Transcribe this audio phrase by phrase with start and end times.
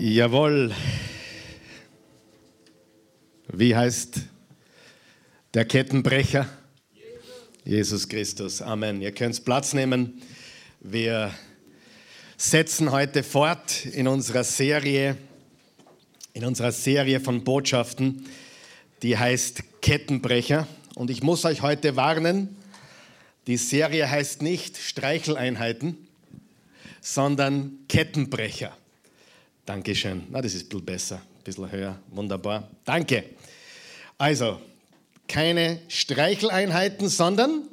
[0.00, 0.72] Jawohl.
[3.48, 4.20] Wie heißt
[5.54, 6.48] der Kettenbrecher?
[7.64, 8.62] Jesus Christus.
[8.62, 9.02] Amen.
[9.02, 10.22] Ihr könnt Platz nehmen.
[10.78, 11.34] Wir
[12.36, 15.16] setzen heute fort in unserer Serie,
[16.32, 18.24] in unserer Serie von Botschaften,
[19.02, 20.68] die heißt Kettenbrecher.
[20.94, 22.56] Und ich muss euch heute warnen,
[23.48, 26.06] die Serie heißt nicht Streicheleinheiten,
[27.00, 28.76] sondern Kettenbrecher.
[29.68, 30.24] Dankeschön.
[30.30, 31.98] Na, das ist ein bisschen besser, ein bisschen höher.
[32.08, 32.70] Wunderbar.
[32.86, 33.24] Danke.
[34.16, 34.62] Also,
[35.28, 37.68] keine Streicheleinheiten, sondern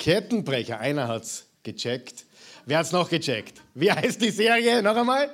[0.00, 0.80] Kettenbrecher.
[0.80, 2.24] Einer hat es gecheckt.
[2.66, 3.60] Wer hat es noch gecheckt?
[3.74, 4.82] Wie heißt die Serie?
[4.82, 5.30] Noch einmal?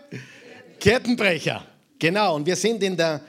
[0.79, 1.65] Kettenbrecher.
[1.99, 2.37] Genau.
[2.37, 3.23] Und wir sind in der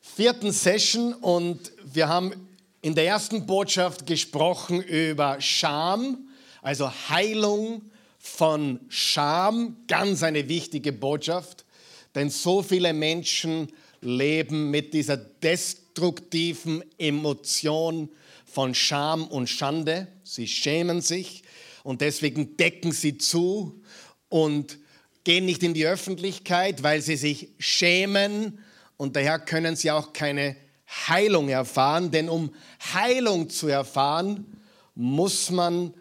[0.00, 2.48] vierten Session und wir haben
[2.82, 6.30] in der ersten Botschaft gesprochen über Scham,
[6.62, 7.82] also Heilung
[8.24, 11.66] von Scham, ganz eine wichtige Botschaft,
[12.14, 13.68] denn so viele Menschen
[14.00, 18.08] leben mit dieser destruktiven Emotion
[18.46, 20.08] von Scham und Schande.
[20.22, 21.42] Sie schämen sich
[21.82, 23.82] und deswegen decken sie zu
[24.30, 24.78] und
[25.24, 28.58] gehen nicht in die Öffentlichkeit, weil sie sich schämen
[28.96, 30.56] und daher können sie auch keine
[30.88, 32.54] Heilung erfahren, denn um
[32.94, 34.46] Heilung zu erfahren,
[34.94, 35.92] muss man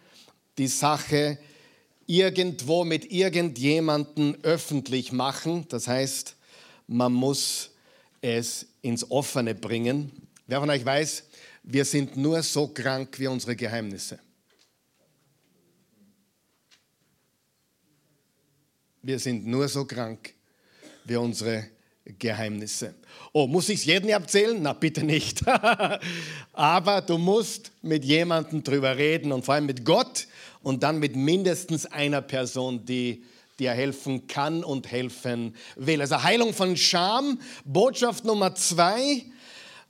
[0.57, 1.37] die Sache
[2.05, 5.65] irgendwo mit irgendjemandem öffentlich machen.
[5.69, 6.35] Das heißt,
[6.87, 7.71] man muss
[8.21, 10.11] es ins Offene bringen.
[10.47, 11.23] Wer von euch weiß,
[11.63, 14.19] wir sind nur so krank wie unsere Geheimnisse.
[19.01, 20.33] Wir sind nur so krank
[21.05, 21.67] wie unsere
[22.05, 22.95] Geheimnisse.
[23.31, 24.57] Oh, muss ich es jedem erzählen?
[24.61, 25.41] Na, bitte nicht.
[26.53, 30.27] Aber du musst mit jemandem drüber reden und vor allem mit Gott
[30.61, 33.23] und dann mit mindestens einer Person, die
[33.59, 36.01] dir helfen kann und helfen will.
[36.01, 39.23] Also Heilung von Scham, Botschaft Nummer zwei,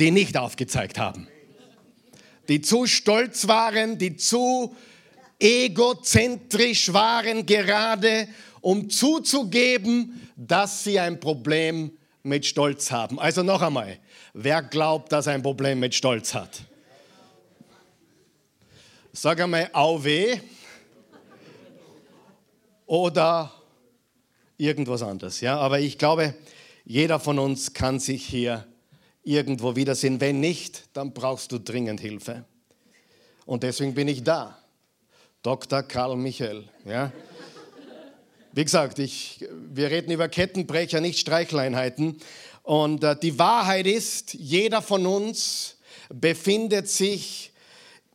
[0.00, 1.28] die nicht aufgezeigt haben.
[2.52, 4.76] Die zu stolz waren, die zu
[5.38, 8.28] egozentrisch waren gerade,
[8.60, 11.92] um zuzugeben, dass sie ein Problem
[12.22, 13.18] mit Stolz haben.
[13.18, 13.98] Also noch einmal,
[14.34, 16.60] wer glaubt, dass er ein Problem mit Stolz hat?
[19.14, 20.38] Sag einmal AW
[22.84, 23.50] oder
[24.58, 25.40] irgendwas anderes.
[25.40, 25.56] Ja?
[25.56, 26.34] Aber ich glaube,
[26.84, 28.66] jeder von uns kann sich hier
[29.22, 30.20] irgendwo wiedersehen.
[30.20, 32.44] Wenn nicht, dann brauchst du dringend Hilfe.
[33.46, 34.58] Und deswegen bin ich da.
[35.42, 35.82] Dr.
[35.82, 36.64] Karl Michael.
[36.84, 37.12] Ja?
[38.52, 42.18] Wie gesagt, ich, wir reden über Kettenbrecher, nicht Streicheleinheiten.
[42.62, 45.76] Und äh, die Wahrheit ist, jeder von uns
[46.12, 47.52] befindet sich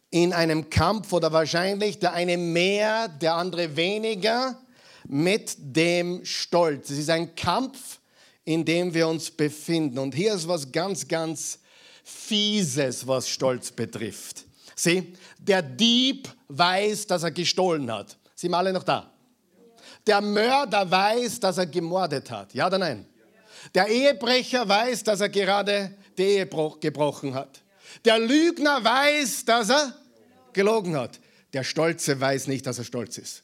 [0.09, 4.57] in einem Kampf oder wahrscheinlich der eine mehr, der andere weniger
[5.07, 6.89] mit dem Stolz.
[6.89, 7.99] Es ist ein Kampf,
[8.47, 9.99] in dem wir uns befinden.
[9.99, 11.59] Und hier ist was ganz, ganz
[12.01, 14.45] Fieses, was Stolz betrifft.
[14.73, 18.15] Sieh, der Dieb weiß, dass er gestohlen hat.
[18.35, 19.11] Sind wir alle noch da?
[20.05, 22.53] Der Mörder weiß, dass er gemordet hat.
[22.53, 23.05] Ja oder nein?
[23.75, 26.47] Der Ehebrecher weiß, dass er gerade die Ehe
[26.79, 27.59] gebrochen hat.
[28.05, 29.93] Der Lügner weiß, dass er
[30.53, 31.19] gelogen hat.
[31.51, 33.43] Der Stolze weiß nicht, dass er stolz ist.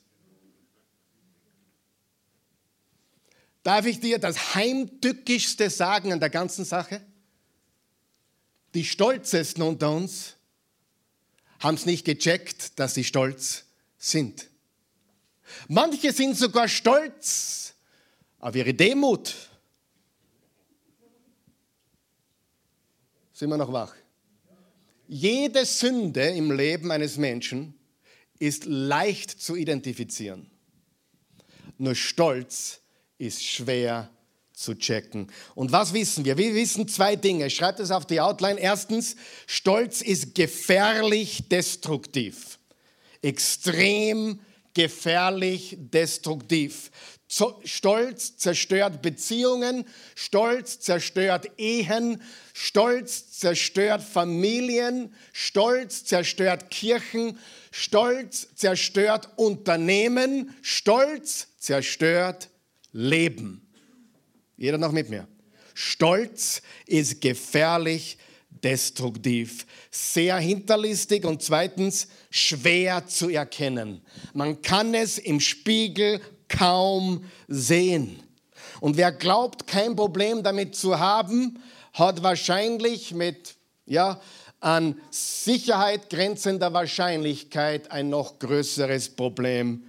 [3.63, 7.01] Darf ich dir das heimtückischste sagen an der ganzen Sache?
[8.73, 10.35] Die Stolzesten unter uns
[11.59, 13.65] haben es nicht gecheckt, dass sie stolz
[13.97, 14.49] sind.
[15.69, 17.73] Manche sind sogar stolz
[18.39, 19.33] auf ihre Demut.
[23.31, 23.95] Sind wir noch wach?
[25.07, 27.75] Jede Sünde im Leben eines Menschen
[28.39, 30.49] ist leicht zu identifizieren.
[31.77, 32.82] Nur Stolz
[33.17, 34.09] ist schwer
[34.53, 35.27] zu checken.
[35.55, 36.37] Und was wissen wir?
[36.37, 37.49] Wir wissen zwei Dinge.
[37.49, 38.59] Schreibt es auf die Outline.
[38.59, 39.15] Erstens,
[39.47, 42.59] Stolz ist gefährlich destruktiv.
[43.21, 44.39] Extrem
[44.73, 46.91] gefährlich destruktiv.
[47.63, 52.21] Stolz zerstört Beziehungen, Stolz zerstört Ehen,
[52.53, 57.39] Stolz zerstört Familien, Stolz zerstört Kirchen,
[57.71, 62.49] Stolz zerstört Unternehmen, Stolz zerstört
[62.93, 63.67] Leben.
[64.55, 65.27] Jeder noch mit mir?
[65.73, 68.17] Stolz ist gefährlich,
[68.63, 74.01] destruktiv, sehr hinterlistig und zweitens schwer zu erkennen.
[74.33, 78.19] Man kann es im Spiegel kaum sehen.
[78.79, 81.59] Und wer glaubt, kein Problem damit zu haben,
[81.93, 83.55] hat wahrscheinlich mit
[83.85, 84.21] ja,
[84.59, 89.83] an Sicherheit grenzender Wahrscheinlichkeit ein noch größeres Problem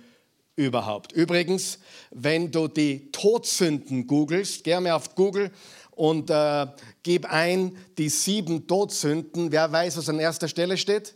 [0.56, 1.12] überhaupt.
[1.12, 1.78] Übrigens,
[2.14, 5.50] wenn du die Todsünden googelst, geh mal auf Google
[5.90, 6.66] und äh,
[7.02, 9.52] gib ein die sieben Todsünden.
[9.52, 11.14] Wer weiß, was an erster Stelle steht?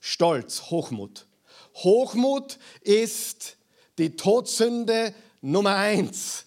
[0.00, 1.26] Stolz, Hochmut.
[1.76, 3.56] Hochmut ist
[3.98, 6.46] die Todsünde Nummer eins.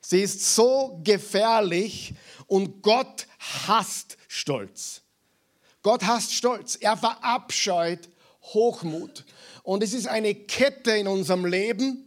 [0.00, 2.14] Sie ist so gefährlich
[2.46, 3.26] und Gott
[3.66, 5.02] hasst Stolz.
[5.82, 6.76] Gott hasst Stolz.
[6.76, 8.08] Er verabscheut
[8.42, 9.24] Hochmut.
[9.62, 12.05] Und es ist eine Kette in unserem Leben,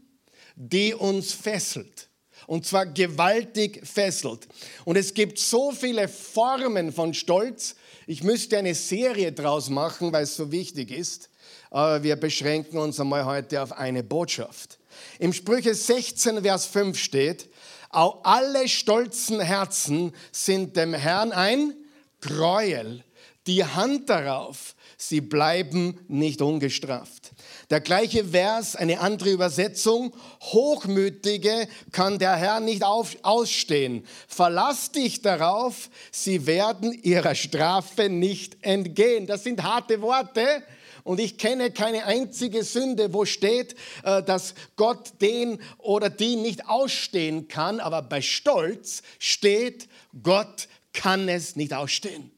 [0.59, 2.09] die uns fesselt.
[2.45, 4.47] Und zwar gewaltig fesselt.
[4.83, 7.75] Und es gibt so viele Formen von Stolz.
[8.07, 11.29] Ich müsste eine Serie draus machen, weil es so wichtig ist.
[11.69, 14.79] Aber wir beschränken uns einmal heute auf eine Botschaft.
[15.19, 17.49] Im Sprüche 16, Vers 5 steht,
[17.89, 21.73] auch alle stolzen Herzen sind dem Herrn ein
[22.21, 23.03] Gräuel.
[23.47, 27.31] Die Hand darauf, sie bleiben nicht ungestraft.
[27.69, 30.13] Der gleiche Vers, eine andere Übersetzung.
[30.41, 34.05] Hochmütige kann der Herr nicht auf, ausstehen.
[34.27, 39.25] Verlass dich darauf, sie werden ihrer Strafe nicht entgehen.
[39.25, 40.63] Das sind harte Worte.
[41.05, 46.67] Und ich kenne keine einzige Sünde, wo steht, äh, dass Gott den oder die nicht
[46.67, 47.79] ausstehen kann.
[47.79, 49.87] Aber bei Stolz steht,
[50.21, 52.31] Gott kann es nicht ausstehen.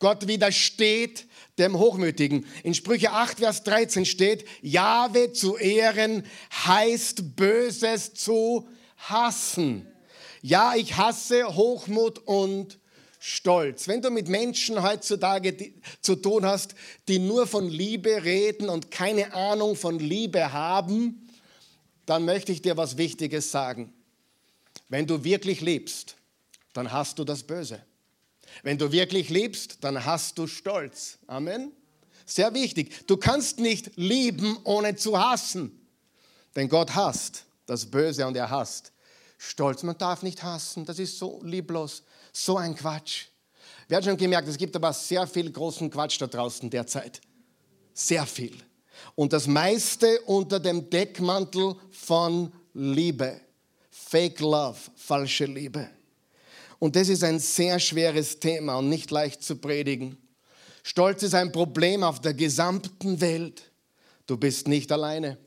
[0.00, 1.26] Gott widersteht
[1.58, 2.46] dem Hochmütigen.
[2.62, 6.24] In Sprüche 8, Vers 13 steht, Jahwe zu ehren
[6.66, 9.86] heißt Böses zu hassen.
[10.42, 12.78] Ja, ich hasse Hochmut und
[13.18, 13.86] Stolz.
[13.86, 16.74] Wenn du mit Menschen heutzutage zu tun hast,
[17.06, 21.28] die nur von Liebe reden und keine Ahnung von Liebe haben,
[22.06, 23.92] dann möchte ich dir was Wichtiges sagen.
[24.88, 26.16] Wenn du wirklich liebst,
[26.72, 27.82] dann hast du das Böse.
[28.62, 31.18] Wenn du wirklich liebst, dann hast du Stolz.
[31.26, 31.72] Amen.
[32.26, 33.06] Sehr wichtig.
[33.06, 35.86] Du kannst nicht lieben, ohne zu hassen.
[36.54, 38.92] Denn Gott hasst das Böse und er hasst
[39.38, 39.82] Stolz.
[39.82, 40.84] Man darf nicht hassen.
[40.84, 42.02] Das ist so lieblos.
[42.32, 43.26] So ein Quatsch.
[43.88, 47.20] Wir haben schon gemerkt, es gibt aber sehr viel großen Quatsch da draußen derzeit.
[47.92, 48.56] Sehr viel.
[49.14, 53.40] Und das meiste unter dem Deckmantel von Liebe.
[53.90, 55.90] Fake Love, falsche Liebe.
[56.80, 60.16] Und das ist ein sehr schweres Thema und nicht leicht zu predigen.
[60.82, 63.70] Stolz ist ein Problem auf der gesamten Welt.
[64.26, 65.38] Du bist nicht alleine.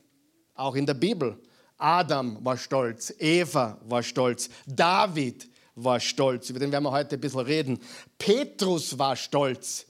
[0.54, 1.36] Auch in der Bibel.
[1.76, 7.20] Adam war stolz, Eva war stolz, David war stolz, über den werden wir heute ein
[7.20, 7.80] bisschen reden.
[8.16, 9.86] Petrus war stolz.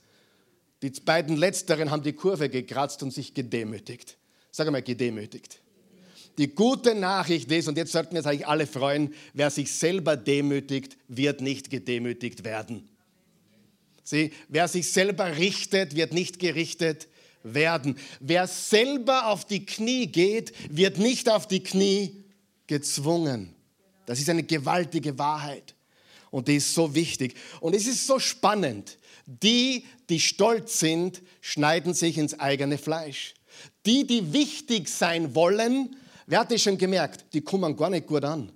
[0.81, 4.17] Die beiden Letzteren haben die Kurve gekratzt und sich gedemütigt.
[4.51, 5.59] Sag mal, gedemütigt.
[6.37, 10.17] Die gute Nachricht ist, und jetzt sollten wir uns eigentlich alle freuen, wer sich selber
[10.17, 12.89] demütigt, wird nicht gedemütigt werden.
[14.03, 17.07] Sieh, wer sich selber richtet, wird nicht gerichtet
[17.43, 17.97] werden.
[18.19, 22.23] Wer selber auf die Knie geht, wird nicht auf die Knie
[22.67, 23.55] gezwungen.
[24.05, 25.73] Das ist eine gewaltige Wahrheit.
[26.31, 27.35] Und die ist so wichtig.
[27.61, 28.97] Und es ist so spannend.
[29.25, 33.33] Die, die stolz sind, schneiden sich ins eigene Fleisch.
[33.85, 35.95] Die, die wichtig sein wollen,
[36.27, 37.25] Wer hat das schon gemerkt?
[37.33, 38.51] Die kommen gar nicht gut an.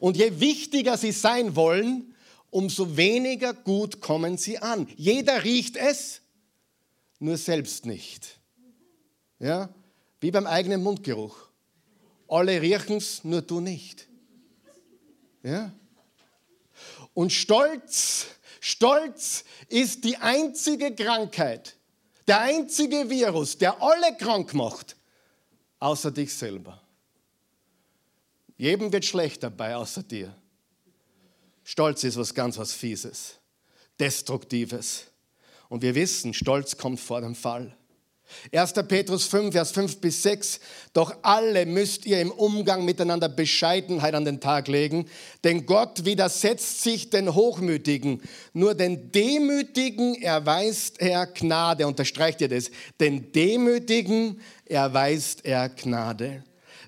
[0.00, 2.14] Und je wichtiger sie sein wollen,
[2.50, 4.86] umso weniger gut kommen sie an.
[4.96, 6.20] Jeder riecht es,
[7.18, 8.38] nur selbst nicht.
[9.38, 9.68] Ja?
[10.20, 11.36] Wie beim eigenen Mundgeruch.
[12.28, 14.06] Alle riechen es, nur du nicht.
[15.42, 15.72] Ja?
[17.14, 18.26] Und Stolz,
[18.60, 21.76] Stolz ist die einzige Krankheit,
[22.26, 24.96] der einzige Virus, der alle krank macht,
[25.82, 26.80] außer dich selber.
[28.56, 30.32] Jedem wird schlecht dabei, außer dir.
[31.64, 33.40] Stolz ist was ganz was Fieses,
[33.98, 35.06] Destruktives.
[35.68, 37.76] Und wir wissen, Stolz kommt vor dem Fall.
[38.52, 38.72] 1.
[38.88, 40.60] Petrus 5, Vers 5 bis 6.
[40.92, 45.06] Doch alle müsst ihr im Umgang miteinander Bescheidenheit an den Tag legen,
[45.44, 48.22] denn Gott widersetzt sich den Hochmütigen.
[48.52, 51.86] Nur den Demütigen erweist er Gnade.
[51.86, 52.70] Unterstreicht ihr das?
[53.00, 56.44] Den Demütigen erweist er Gnade.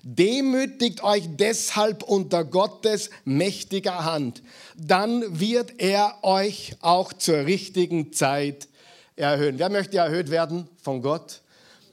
[0.07, 4.43] Demütigt euch deshalb unter Gottes mächtiger Hand.
[4.77, 8.67] Dann wird er euch auch zur richtigen Zeit
[9.15, 9.59] erhöhen.
[9.59, 11.41] Wer möchte erhöht werden von Gott?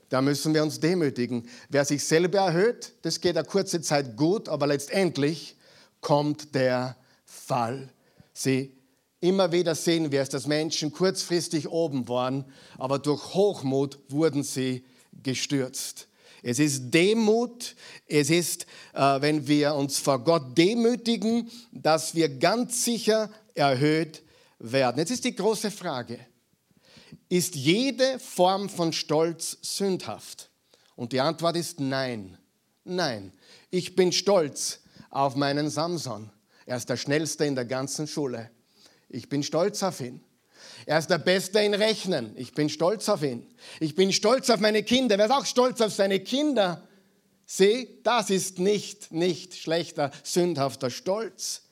[0.08, 1.48] Da müssen wir uns demütigen.
[1.70, 5.56] Wer sich selber erhöht, das geht eine kurze Zeit gut, aber letztendlich
[6.00, 7.88] kommt der Fall.
[8.34, 8.76] Sie
[9.20, 12.44] immer wieder sehen wir es, dass Menschen kurzfristig oben waren,
[12.76, 14.84] aber durch Hochmut wurden sie
[15.22, 16.08] gestürzt.
[16.42, 17.76] Es ist Demut,
[18.08, 24.22] es ist, äh, wenn wir uns vor Gott demütigen, dass wir ganz sicher erhöht
[24.58, 24.98] werden.
[24.98, 26.18] Jetzt ist die große Frage,
[27.28, 30.50] ist jede Form von Stolz sündhaft?
[30.96, 32.38] Und die Antwort ist nein.
[32.84, 33.32] Nein.
[33.70, 36.30] Ich bin stolz auf meinen Samson.
[36.66, 38.50] Er ist der schnellste in der ganzen Schule.
[39.08, 40.22] Ich bin stolz auf ihn.
[40.86, 42.32] Er ist der Beste in Rechnen.
[42.36, 43.46] Ich bin stolz auf ihn.
[43.80, 45.18] Ich bin stolz auf meine Kinder.
[45.18, 46.86] Wer ist auch stolz auf seine Kinder?
[47.46, 51.62] Sieh, das ist nicht, nicht schlechter, sündhafter Stolz.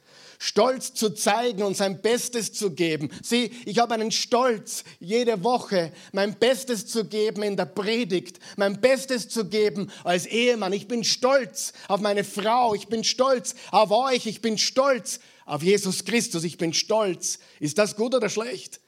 [0.43, 3.11] Stolz zu zeigen und sein Bestes zu geben.
[3.23, 8.81] Sieh, ich habe einen Stolz, jede Woche mein Bestes zu geben in der Predigt, mein
[8.81, 10.73] Bestes zu geben als Ehemann.
[10.73, 15.63] Ich bin stolz auf meine Frau, ich bin stolz auf euch, ich bin stolz auf
[15.63, 17.39] Jesus Christus, ich bin stolz.
[17.59, 18.81] Ist das gut oder schlecht?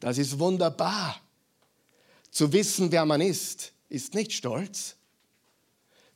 [0.00, 1.20] Das ist wunderbar.
[2.30, 4.96] Zu wissen, wer man ist, ist nicht stolz.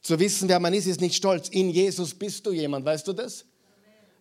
[0.01, 1.51] Zu wissen, wer man ist, ist nicht stolz.
[1.51, 3.45] In Jesus bist du jemand, weißt du das?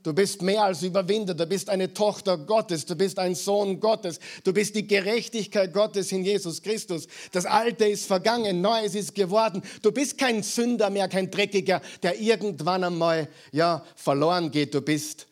[0.07, 4.21] Du bist mehr als Überwinder, du bist eine Tochter Gottes, du bist ein Sohn Gottes,
[4.45, 7.09] du bist die Gerechtigkeit Gottes in Jesus Christus.
[7.33, 9.61] Das Alte ist vergangen, Neues ist geworden.
[9.81, 14.73] Du bist kein Sünder mehr, kein Dreckiger, der irgendwann einmal ja, verloren geht.
[14.73, 15.27] Du bist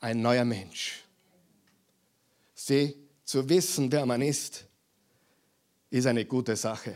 [0.00, 1.02] ein neuer Mensch.
[2.54, 4.66] Sieh, zu wissen, wer man ist,
[5.88, 6.94] ist eine gute Sache.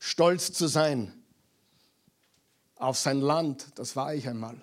[0.00, 1.12] Stolz zu sein
[2.74, 4.60] auf sein Land, das war ich einmal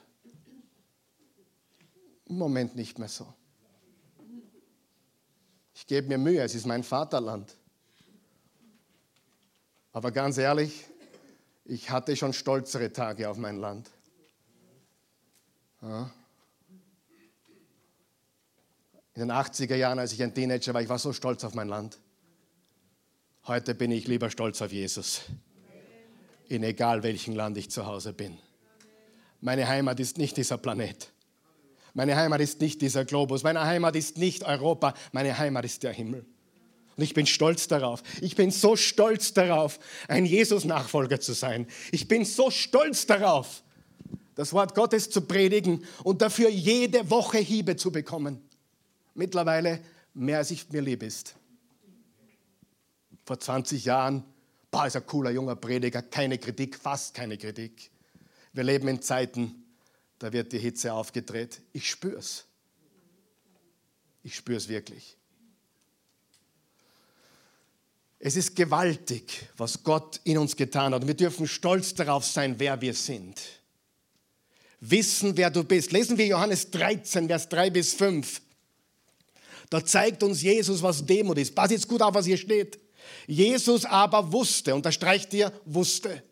[2.26, 3.34] im Moment nicht mehr so.
[5.74, 7.56] Ich gebe mir Mühe, es ist mein Vaterland.
[9.92, 10.86] Aber ganz ehrlich,
[11.66, 13.90] ich hatte schon stolzere Tage auf mein Land.
[15.82, 16.12] Ja.
[19.16, 21.68] In den 80er Jahren, als ich ein Teenager war, ich war so stolz auf mein
[21.68, 22.00] Land.
[23.46, 25.22] Heute bin ich lieber stolz auf Jesus.
[26.48, 28.38] In egal welchem Land ich zu Hause bin.
[29.42, 31.13] Meine Heimat ist nicht dieser Planet.
[31.94, 33.44] Meine Heimat ist nicht dieser Globus.
[33.44, 34.94] Meine Heimat ist nicht Europa.
[35.12, 36.26] Meine Heimat ist der Himmel.
[36.96, 38.04] Und ich bin stolz darauf.
[38.22, 41.68] Ich bin so stolz darauf, ein Jesus-Nachfolger zu sein.
[41.92, 43.64] Ich bin so stolz darauf,
[44.36, 48.42] das Wort Gottes zu predigen und dafür jede Woche Hiebe zu bekommen.
[49.16, 49.80] Mittlerweile
[50.14, 51.36] mehr als ich mir lieb ist.
[53.26, 54.24] Vor 20 Jahren,
[54.70, 57.90] boah, ist ein cooler junger Prediger, keine Kritik, fast keine Kritik.
[58.52, 59.63] Wir leben in Zeiten,
[60.24, 61.60] da wird die Hitze aufgedreht.
[61.74, 62.46] Ich spüre es.
[64.24, 65.18] Ich spüre es wirklich.
[68.20, 71.02] Es ist gewaltig, was Gott in uns getan hat.
[71.02, 73.42] Und wir dürfen stolz darauf sein, wer wir sind.
[74.80, 75.92] Wissen, wer du bist.
[75.92, 78.42] Lesen wir Johannes 13, Vers 3 bis 5.
[79.70, 81.54] Da zeigt uns Jesus, was Demut ist.
[81.54, 82.80] Pass jetzt gut auf, was hier steht.
[83.28, 86.24] Jesus aber wusste, unterstreicht ihr, wusste.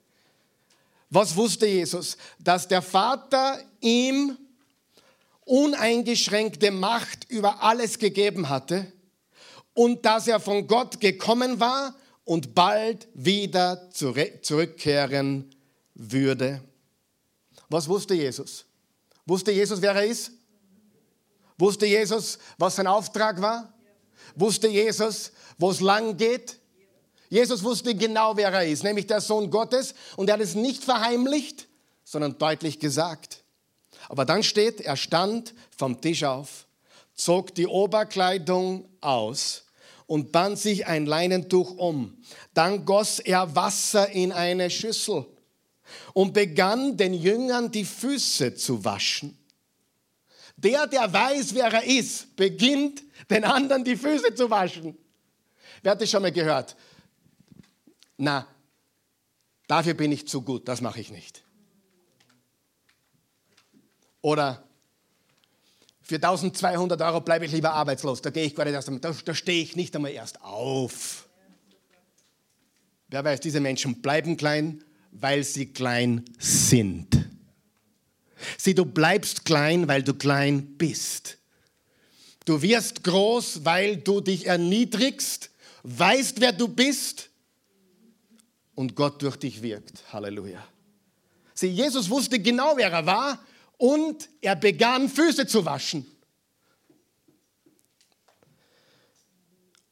[1.09, 2.15] Was wusste Jesus?
[2.39, 4.37] Dass der Vater ihm
[5.45, 8.91] uneingeschränkte Macht über alles gegeben hatte
[9.73, 15.53] und dass er von Gott gekommen war und bald wieder zurückkehren
[15.95, 16.61] würde.
[17.69, 18.65] Was wusste Jesus?
[19.25, 20.31] Wusste Jesus, wer er ist?
[21.57, 23.73] Wusste Jesus, was sein Auftrag war?
[24.35, 26.57] Wusste Jesus, wo es lang geht?
[27.29, 29.93] Jesus wusste genau, wer er ist, nämlich der Sohn Gottes.
[30.17, 31.67] Und er hat es nicht verheimlicht,
[32.03, 33.40] sondern deutlich gesagt.
[34.09, 36.67] Aber dann steht, er stand vom Tisch auf,
[37.13, 39.65] zog die Oberkleidung aus
[40.07, 42.17] und band sich ein Leinentuch um.
[42.53, 45.25] Dann goss er Wasser in eine Schüssel
[46.13, 49.37] und begann den Jüngern die Füße zu waschen.
[50.57, 54.97] Der, der weiß, wer er ist, beginnt den anderen die Füße zu waschen.
[55.81, 56.75] Wer hat das schon mal gehört?
[58.17, 58.45] Na,
[59.67, 61.43] dafür bin ich zu gut, das mache ich nicht.
[64.21, 64.63] Oder
[66.01, 68.21] für 1200 Euro bleibe ich lieber arbeitslos.
[68.21, 71.27] Da gehe ich gar erst einmal, da, da stehe ich nicht einmal erst auf.
[73.07, 77.29] Wer weiß, diese Menschen bleiben klein, weil sie klein sind.
[78.57, 81.37] Sieh, du bleibst klein, weil du klein bist.
[82.45, 85.51] Du wirst groß, weil du dich erniedrigst,
[85.83, 87.29] weißt, wer du bist
[88.75, 90.03] und Gott durch dich wirkt.
[90.11, 90.65] Halleluja.
[91.53, 93.39] Sieh, Jesus wusste genau, wer er war
[93.81, 96.05] und er begann Füße zu waschen.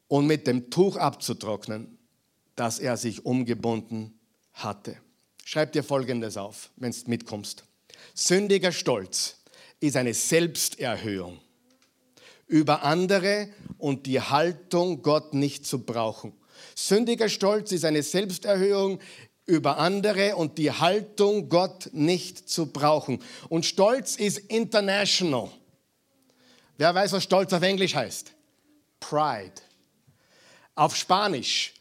[0.06, 1.98] Und mit dem Tuch abzutrocknen,
[2.54, 4.16] das er sich umgebunden
[4.52, 4.96] hatte.
[5.44, 7.64] Schreib dir Folgendes auf, wenn du mitkommst.
[8.14, 9.38] Sündiger Stolz
[9.80, 11.40] ist eine Selbsterhöhung
[12.46, 16.32] über andere und die Haltung, Gott nicht zu brauchen.
[16.76, 19.00] Sündiger Stolz ist eine Selbsterhöhung
[19.50, 23.22] über andere und die Haltung, Gott nicht zu brauchen.
[23.48, 25.50] Und Stolz ist international.
[26.78, 28.32] Wer weiß, was Stolz auf Englisch heißt?
[29.00, 29.52] Pride.
[30.74, 31.74] Auf Spanisch,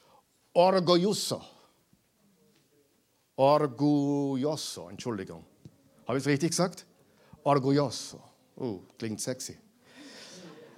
[0.51, 1.41] orgulloso.
[3.35, 5.45] Orgulloso, Entschuldigung.
[6.05, 6.85] Habe ich es richtig gesagt?
[7.43, 8.21] Orgulloso.
[8.57, 9.57] Uh, klingt sexy.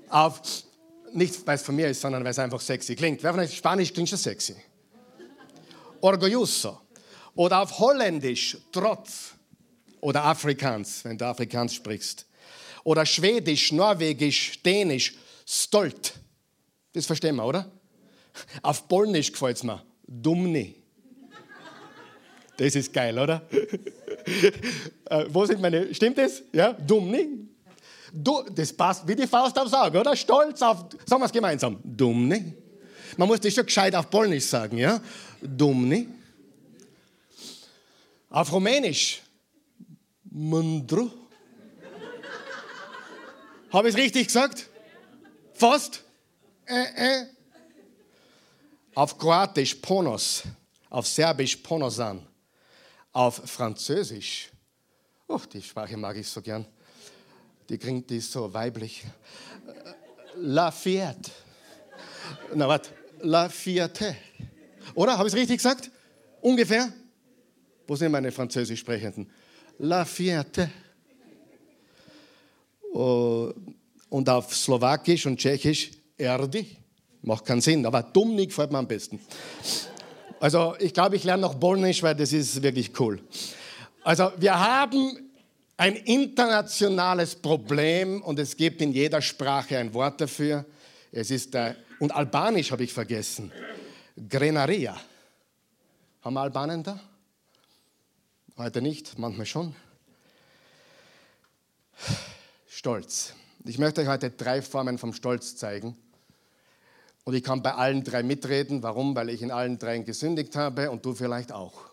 [0.10, 0.42] Auf,
[1.14, 3.24] nicht weil es von mir ist, sondern weil es einfach sexy klingt.
[3.24, 4.56] Wer von euch Spanisch klingt schon sexy?
[6.02, 6.82] Orgulloso.
[7.36, 9.34] Oder auf Holländisch, Trotz.
[10.02, 12.26] Oder Afrikaans, wenn du Afrikaans sprichst.
[12.84, 15.14] Oder Schwedisch, Norwegisch, Dänisch,
[15.46, 16.14] Stolt.
[16.94, 17.72] Das verstehen wir, oder?
[18.62, 19.84] Auf Polnisch gefällt es mir.
[20.08, 20.76] Dumni.
[22.58, 23.42] Das ist geil, oder?
[25.06, 26.44] äh, wo sind meine, stimmt das?
[26.52, 27.48] Ja, Dumni.
[28.14, 30.16] Du, das passt wie die Faust aufs Auge, oder?
[30.16, 31.80] Stolz auf, sagen wir es gemeinsam.
[31.84, 32.54] Dumni.
[33.18, 35.02] Man muss das schon gescheit auf Polnisch sagen, ja?
[35.42, 36.08] Dumni.
[38.30, 39.22] Auf Rumänisch.
[40.24, 41.12] Mundru.
[43.72, 44.68] Habe ich es richtig gesagt?
[45.54, 46.04] Fast?
[46.66, 47.26] Äh, äh.
[48.96, 50.44] Auf Kroatisch Ponos.
[50.90, 52.26] Auf Serbisch Ponosan.
[53.14, 54.50] Auf Französisch.
[55.28, 56.66] Oh, die Sprache mag ich so gern.
[57.70, 59.06] Die klingt die so weiblich.
[60.36, 61.32] La Fiat.
[62.54, 62.82] Na, was?
[63.22, 64.16] La Fiate.
[64.96, 65.18] Oder?
[65.18, 65.92] Habe ich es richtig gesagt?
[66.42, 66.92] Ungefähr?
[67.88, 69.30] Wo sind meine Französisch Sprechenden?
[69.80, 70.70] La Fiate.
[72.94, 73.52] Oh,
[74.10, 76.78] und auf Slowakisch und Tschechisch Erdi.
[77.22, 79.20] Macht keinen Sinn, aber Dumnik gefällt mir am besten.
[80.40, 83.20] Also ich glaube, ich lerne noch Polnisch, weil das ist wirklich cool.
[84.04, 85.32] Also wir haben
[85.78, 90.66] ein internationales Problem und es gibt in jeder Sprache ein Wort dafür.
[91.12, 93.52] Es ist der, und Albanisch habe ich vergessen.
[94.16, 95.00] Grenaria.
[96.22, 97.00] Haben wir Albanen da?
[98.58, 99.76] Heute nicht, manchmal schon.
[102.68, 103.34] Stolz.
[103.64, 105.96] Ich möchte euch heute drei Formen vom Stolz zeigen.
[107.24, 108.84] Und ich kann bei allen drei mitreden.
[108.84, 109.16] Warum?
[109.16, 111.92] Weil ich in allen dreien gesündigt habe und du vielleicht auch.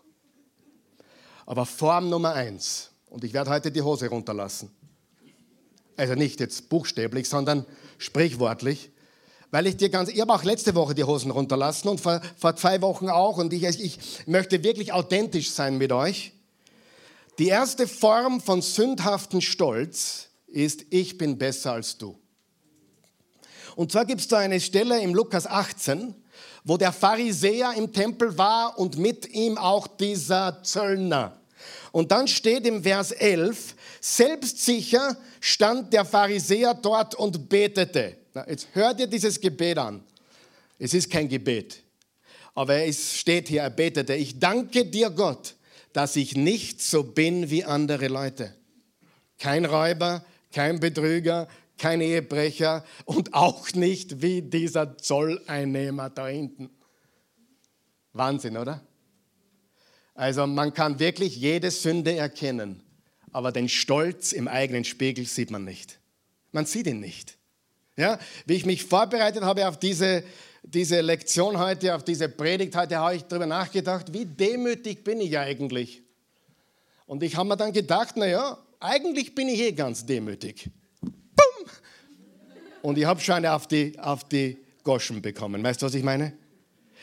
[1.45, 4.71] Aber Form Nummer eins, und ich werde heute die Hose runterlassen.
[5.95, 7.65] Also nicht jetzt buchstäblich, sondern
[7.97, 8.91] sprichwortlich.
[9.51, 12.55] Weil ich dir ganz, ich habe auch letzte Woche die Hosen runterlassen und vor, vor
[12.55, 13.37] zwei Wochen auch.
[13.37, 16.33] Und ich, ich möchte wirklich authentisch sein mit euch.
[17.39, 22.17] Die erste Form von sündhaften Stolz ist, ich bin besser als du.
[23.75, 26.13] Und zwar gibt es da eine Stelle im Lukas 18,
[26.63, 31.39] wo der Pharisäer im Tempel war und mit ihm auch dieser Zöllner.
[31.91, 38.18] Und dann steht im Vers 11, selbstsicher stand der Pharisäer dort und betete.
[38.47, 40.03] Jetzt hört ihr dieses Gebet an.
[40.77, 41.83] Es ist kein Gebet,
[42.55, 45.55] aber es steht hier, er betete, ich danke dir Gott,
[45.91, 48.55] dass ich nicht so bin wie andere Leute.
[49.37, 56.69] Kein Räuber, kein Betrüger, kein Ehebrecher und auch nicht wie dieser Zolleinnehmer da hinten.
[58.13, 58.81] Wahnsinn, oder?
[60.13, 62.83] Also man kann wirklich jede Sünde erkennen,
[63.31, 65.99] aber den Stolz im eigenen Spiegel sieht man nicht.
[66.51, 67.38] Man sieht ihn nicht.
[67.99, 70.23] Ja, wie ich mich vorbereitet habe auf diese,
[70.63, 75.37] diese Lektion heute, auf diese Predigt heute, habe ich darüber nachgedacht, wie demütig bin ich
[75.37, 76.01] eigentlich?
[77.05, 80.69] Und ich habe mir dann gedacht, naja, eigentlich bin ich eh ganz demütig.
[82.81, 84.57] Und ich habe schon auf die, auf die
[84.89, 85.63] abgoschen bekommen.
[85.63, 86.33] Weißt du, was ich meine?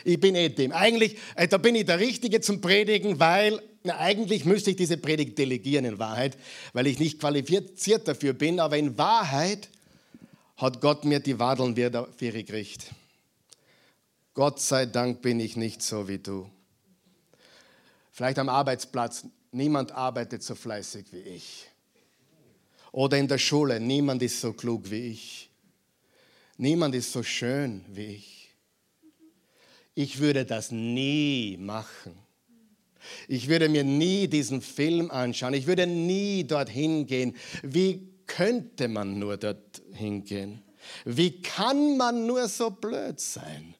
[0.04, 0.72] Ich bin eh dem.
[0.72, 4.96] Eigentlich, äh, da bin ich der Richtige zum Predigen, weil na, eigentlich müsste ich diese
[4.96, 6.36] Predigt delegieren in Wahrheit,
[6.72, 8.60] weil ich nicht qualifiziert dafür bin.
[8.60, 9.68] Aber in Wahrheit
[10.56, 12.90] hat Gott mir die Wadeln wieder gekriegt.
[14.34, 16.50] Gott sei Dank bin ich nicht so wie du.
[18.12, 21.66] Vielleicht am Arbeitsplatz, niemand arbeitet so fleißig wie ich.
[22.92, 25.50] Oder in der Schule, niemand ist so klug wie ich.
[26.56, 28.54] Niemand ist so schön wie ich.
[29.94, 32.18] Ich würde das nie machen.
[33.28, 35.54] Ich würde mir nie diesen Film anschauen.
[35.54, 37.36] Ich würde nie dorthin gehen.
[37.62, 40.62] Wie könnte man nur dorthin gehen?
[41.04, 43.74] Wie kann man nur so blöd sein?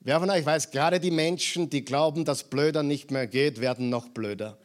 [0.00, 3.90] Wer von euch weiß, gerade die Menschen, die glauben, dass blöder nicht mehr geht, werden
[3.90, 4.58] noch blöder.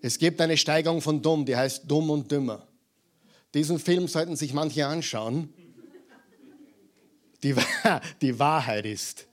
[0.00, 2.66] Es gibt eine Steigerung von dumm, die heißt dumm und dümmer.
[3.54, 5.52] Diesen Film sollten sich manche anschauen.
[7.42, 7.54] Die,
[8.22, 9.26] die Wahrheit ist,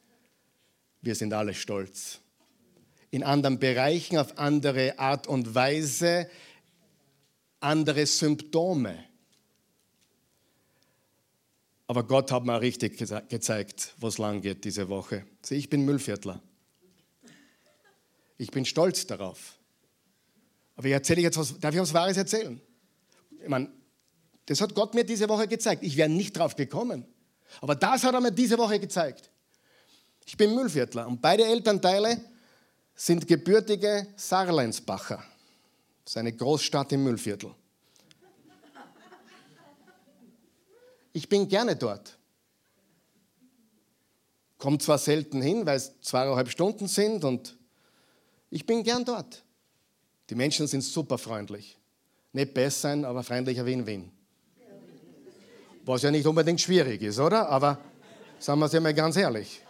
[1.02, 2.20] wir sind alle stolz.
[3.12, 6.28] In anderen Bereichen, auf andere Art und Weise,
[7.63, 9.06] andere Symptome.
[11.88, 15.26] Aber Gott hat mir richtig gezeigt, wo es lang geht diese Woche.
[15.41, 16.41] Sieh, ich bin Müllviertler.
[18.38, 19.58] Ich bin stolz darauf.
[20.76, 22.60] Aber ich erzähle jetzt was, darf ich was Wahres erzählen?
[23.41, 23.69] Ich meine,
[24.45, 25.84] das hat Gott mir diese Woche gezeigt.
[25.84, 27.06] Ich wäre nicht drauf gekommen.
[27.62, 29.30] Aber das hat er mir diese Woche gezeigt.
[30.26, 32.19] Ich bin Müllviertler und beide Elternteile
[32.95, 35.23] sind gebürtige Sarleinsbacher.
[36.04, 37.54] Das ist eine Großstadt im Müllviertel.
[41.13, 42.18] Ich bin gerne dort.
[44.58, 47.58] Komme zwar selten hin, weil es zweieinhalb Stunden sind und
[48.50, 49.44] ich bin gern dort.
[50.30, 51.78] Die Menschen sind super freundlich.
[52.32, 54.12] Nicht besser sein, aber freundlicher wie in Wien.
[55.86, 57.50] Was ja nicht unbedingt schwierig ist, oder?
[57.50, 57.80] Aber
[58.39, 59.62] sagen wir es ja mal ganz ehrlich.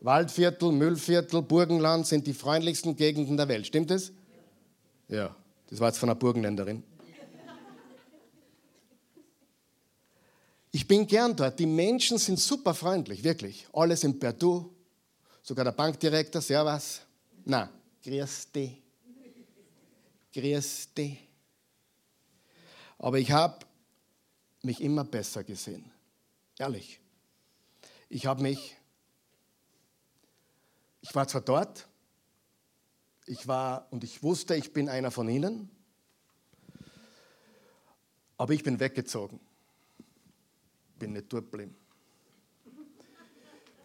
[0.00, 3.66] Waldviertel, Müllviertel, Burgenland sind die freundlichsten Gegenden der Welt.
[3.66, 4.12] Stimmt das?
[5.10, 5.34] Ja,
[5.68, 6.84] das war jetzt von einer Burgenländerin.
[10.70, 11.58] Ich bin gern dort.
[11.58, 13.66] Die Menschen sind super freundlich, wirklich.
[13.72, 14.72] Alle sind per Du.
[15.42, 17.00] Sogar der Bankdirektor, Servus.
[17.44, 17.68] Na,
[18.04, 18.80] grüß dich.
[20.32, 21.18] Grüß dich.
[22.98, 23.66] Aber ich habe
[24.62, 25.90] mich immer besser gesehen.
[26.56, 27.00] Ehrlich.
[28.08, 28.76] Ich habe mich,
[31.00, 31.88] ich war zwar dort,
[33.30, 35.70] ich war und ich wusste, ich bin einer von ihnen,
[38.36, 39.40] aber ich bin weggezogen
[41.00, 41.74] bin nicht dort geblieben.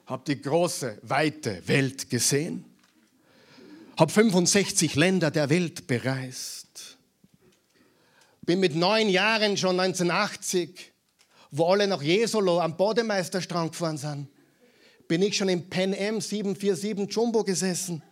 [0.06, 2.66] Habe die große, weite Welt gesehen.
[3.98, 6.98] Habe 65 Länder der Welt bereist.
[8.42, 10.92] Bin mit neun Jahren schon 1980,
[11.50, 14.28] wo alle nach Jesolo am Bodemeisterstrand gefahren sind,
[15.08, 18.04] bin ich schon im Pan Am 747 Jumbo gesessen,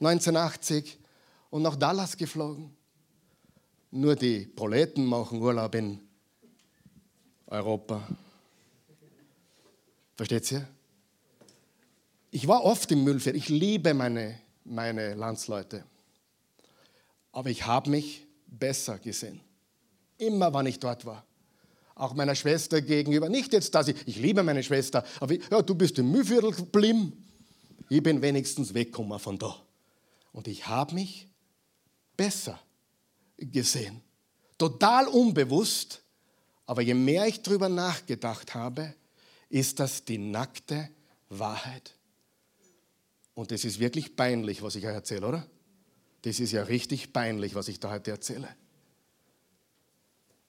[0.00, 0.98] 1980,
[1.50, 2.70] und nach Dallas geflogen.
[3.90, 6.00] Nur die Proleten machen Urlaub in
[7.48, 8.06] Europa.
[10.16, 10.66] Versteht ihr?
[12.30, 13.34] Ich war oft im Müllfeld.
[13.34, 15.84] Ich liebe meine, meine Landsleute.
[17.32, 19.40] Aber ich habe mich besser gesehen.
[20.18, 21.24] Immer, wann ich dort war.
[21.96, 23.28] Auch meiner Schwester gegenüber.
[23.28, 26.52] Nicht jetzt, dass ich, ich liebe meine Schwester, aber ich, ja, du bist im Müllviertel
[26.52, 27.12] geblieben.
[27.88, 29.56] Ich bin wenigstens weggekommen von da.
[30.32, 31.28] Und ich habe mich
[32.16, 32.60] besser
[33.36, 34.02] gesehen.
[34.58, 36.02] Total unbewusst,
[36.66, 38.94] aber je mehr ich darüber nachgedacht habe,
[39.48, 40.88] ist das die nackte
[41.28, 41.96] Wahrheit.
[43.34, 45.46] Und es ist wirklich peinlich, was ich euch erzähle, oder?
[46.22, 48.48] Das ist ja richtig peinlich, was ich da heute erzähle.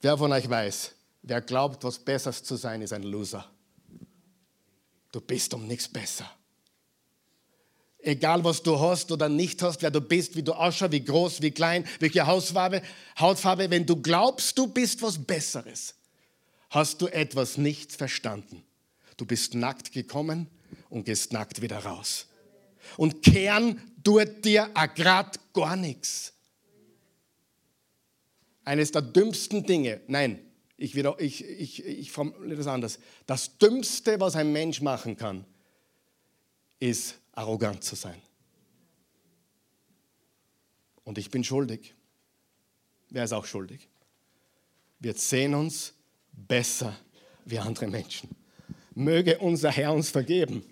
[0.01, 3.49] Wer von euch weiß, wer glaubt, was Besseres zu sein, ist ein Loser.
[5.11, 6.29] Du bist um nichts besser.
[8.03, 11.41] Egal, was du hast oder nicht hast, wer du bist, wie du ausschaust, wie groß,
[11.41, 12.81] wie klein, welche Hautfarbe,
[13.19, 15.93] Hautfarbe, wenn du glaubst, du bist was Besseres,
[16.71, 18.63] hast du etwas nicht verstanden.
[19.17, 20.47] Du bist nackt gekommen
[20.89, 22.27] und gehst nackt wieder raus.
[22.97, 26.33] Und kehren tut dir grad gar nichts.
[28.63, 30.39] Eines der dümmsten Dinge, nein,
[30.77, 32.97] ich, wieder, ich, ich, ich formuliere das anders.
[33.27, 35.45] Das Dümmste, was ein Mensch machen kann,
[36.79, 38.21] ist arrogant zu sein.
[41.03, 41.95] Und ich bin schuldig.
[43.09, 43.87] Wer ist auch schuldig?
[44.99, 45.93] Wir sehen uns
[46.31, 46.95] besser
[47.45, 48.29] wie andere Menschen
[48.95, 50.63] möge unser Herr uns vergeben.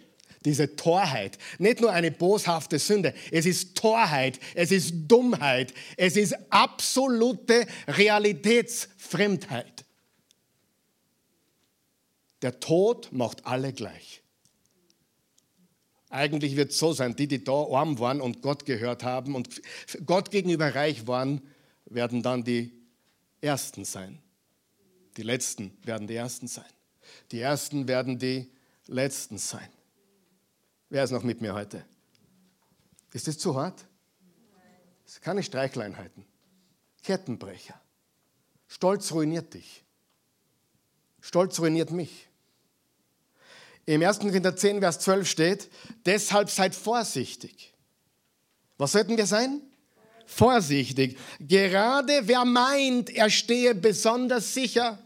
[0.45, 6.33] Diese Torheit, nicht nur eine boshafte Sünde, es ist Torheit, es ist Dummheit, es ist
[6.49, 9.83] absolute Realitätsfremdheit.
[12.41, 14.21] Der Tod macht alle gleich.
[16.09, 19.61] Eigentlich wird es so sein, die, die da arm waren und Gott gehört haben und
[20.05, 21.41] Gott gegenüber reich waren,
[21.85, 22.73] werden dann die
[23.41, 24.19] Ersten sein.
[25.17, 26.65] Die Letzten werden die Ersten sein.
[27.31, 28.51] Die Ersten werden die
[28.87, 29.69] Letzten sein.
[30.89, 31.85] Wer ist noch mit mir heute?
[33.13, 33.85] Ist das zu hart?
[35.05, 36.25] Das sind keine Streichleinheiten.
[37.03, 37.79] Kettenbrecher.
[38.67, 39.83] Stolz ruiniert dich.
[41.21, 42.28] Stolz ruiniert mich.
[43.89, 44.19] Im 1.
[44.19, 45.69] Korinther 10, Vers 12 steht,
[46.05, 47.73] deshalb seid vorsichtig.
[48.77, 49.63] Was sollten wir sein?
[50.27, 51.17] Vorsichtig.
[51.39, 54.99] Gerade wer meint, er stehe besonders sicher,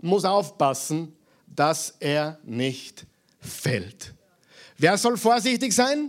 [0.00, 3.04] muss aufpassen, dass er nicht
[3.40, 4.14] fällt.
[4.78, 6.08] Wer soll vorsichtig sein?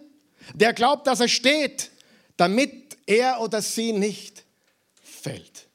[0.53, 1.89] Der glaubt, dass er steht,
[2.38, 4.43] damit er oder sie nicht
[5.01, 5.67] fällt.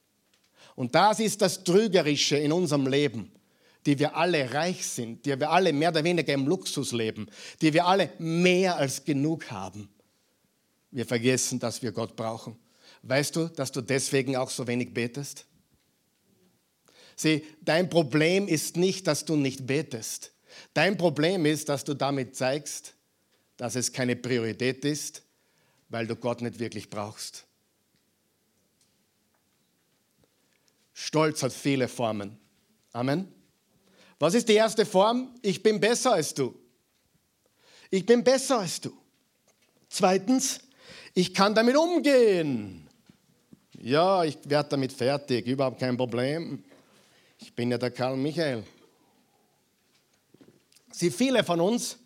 [0.76, 3.32] Und das ist das Trügerische in unserem Leben,
[3.88, 7.26] die wir alle reich sind, die wir alle mehr oder weniger im Luxus leben,
[7.62, 9.88] die wir alle mehr als genug haben.
[10.90, 12.58] Wir vergessen, dass wir Gott brauchen.
[13.00, 15.46] Weißt du, dass du deswegen auch so wenig betest?
[17.16, 20.32] Sieh, dein Problem ist nicht, dass du nicht betest.
[20.74, 22.92] Dein Problem ist, dass du damit zeigst,
[23.56, 25.22] dass es keine Priorität ist,
[25.88, 27.46] weil du Gott nicht wirklich brauchst.
[30.92, 32.36] Stolz hat viele Formen.
[32.92, 33.37] Amen.
[34.18, 35.34] Was ist die erste Form?
[35.42, 36.54] Ich bin besser als du.
[37.90, 38.92] Ich bin besser als du.
[39.88, 40.60] Zweitens,
[41.14, 42.88] ich kann damit umgehen.
[43.80, 46.64] Ja, ich werde damit fertig, überhaupt kein Problem.
[47.38, 48.64] Ich bin ja der Karl Michael.
[50.92, 51.96] Sie, viele von uns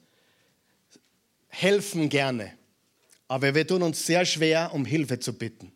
[1.48, 2.52] helfen gerne,
[3.26, 5.72] aber wir tun uns sehr schwer, um Hilfe zu bitten.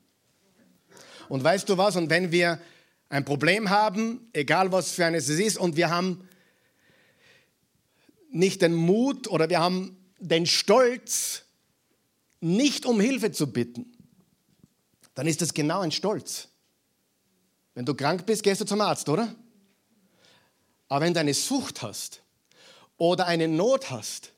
[1.29, 1.97] Und weißt du was?
[1.97, 2.61] Und wenn wir
[3.09, 6.29] ein Problem haben, egal was für eines es ist, und wir haben
[8.31, 11.43] nicht den Mut oder wir haben den Stolz,
[12.41, 13.93] nicht um Hilfe zu bitten,
[15.15, 16.49] dann ist das genau ein Stolz.
[17.75, 19.35] Wenn du krank bist, gehst du zum Arzt, oder?
[20.89, 22.23] Aber wenn du eine Sucht hast
[22.97, 24.33] oder eine Not hast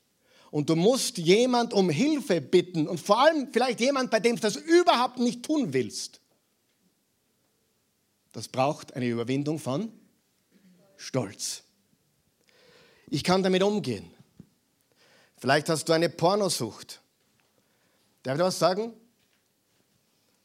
[0.51, 4.43] und du musst jemand um Hilfe bitten und vor allem vielleicht jemand, bei dem du
[4.43, 6.21] das überhaupt nicht tun willst,
[8.39, 9.93] das braucht eine Überwindung von
[10.97, 11.65] Stolz.
[13.11, 14.11] Ich kann damit umgehen.
[15.37, 17.01] Vielleicht hast du eine Pornosucht.
[18.23, 18.93] Darf ich was sagen?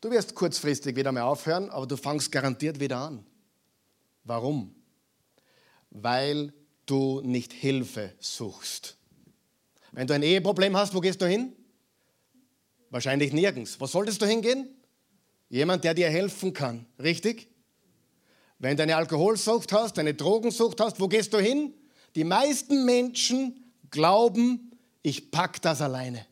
[0.01, 3.25] Du wirst kurzfristig wieder mal aufhören, aber du fangst garantiert wieder an.
[4.23, 4.73] Warum?
[5.93, 6.51] weil
[6.85, 8.97] du nicht Hilfe suchst.
[9.91, 11.53] Wenn du ein Eheproblem hast, wo gehst du hin?
[12.89, 13.79] Wahrscheinlich nirgends.
[13.79, 14.67] Wo solltest du hingehen?
[15.49, 17.52] Jemand, der dir helfen kann, richtig?
[18.63, 21.73] Wenn du eine Alkoholsucht hast, eine Drogensucht hast, wo gehst du hin?
[22.15, 24.71] Die meisten Menschen glauben,
[25.01, 26.25] ich pack das alleine.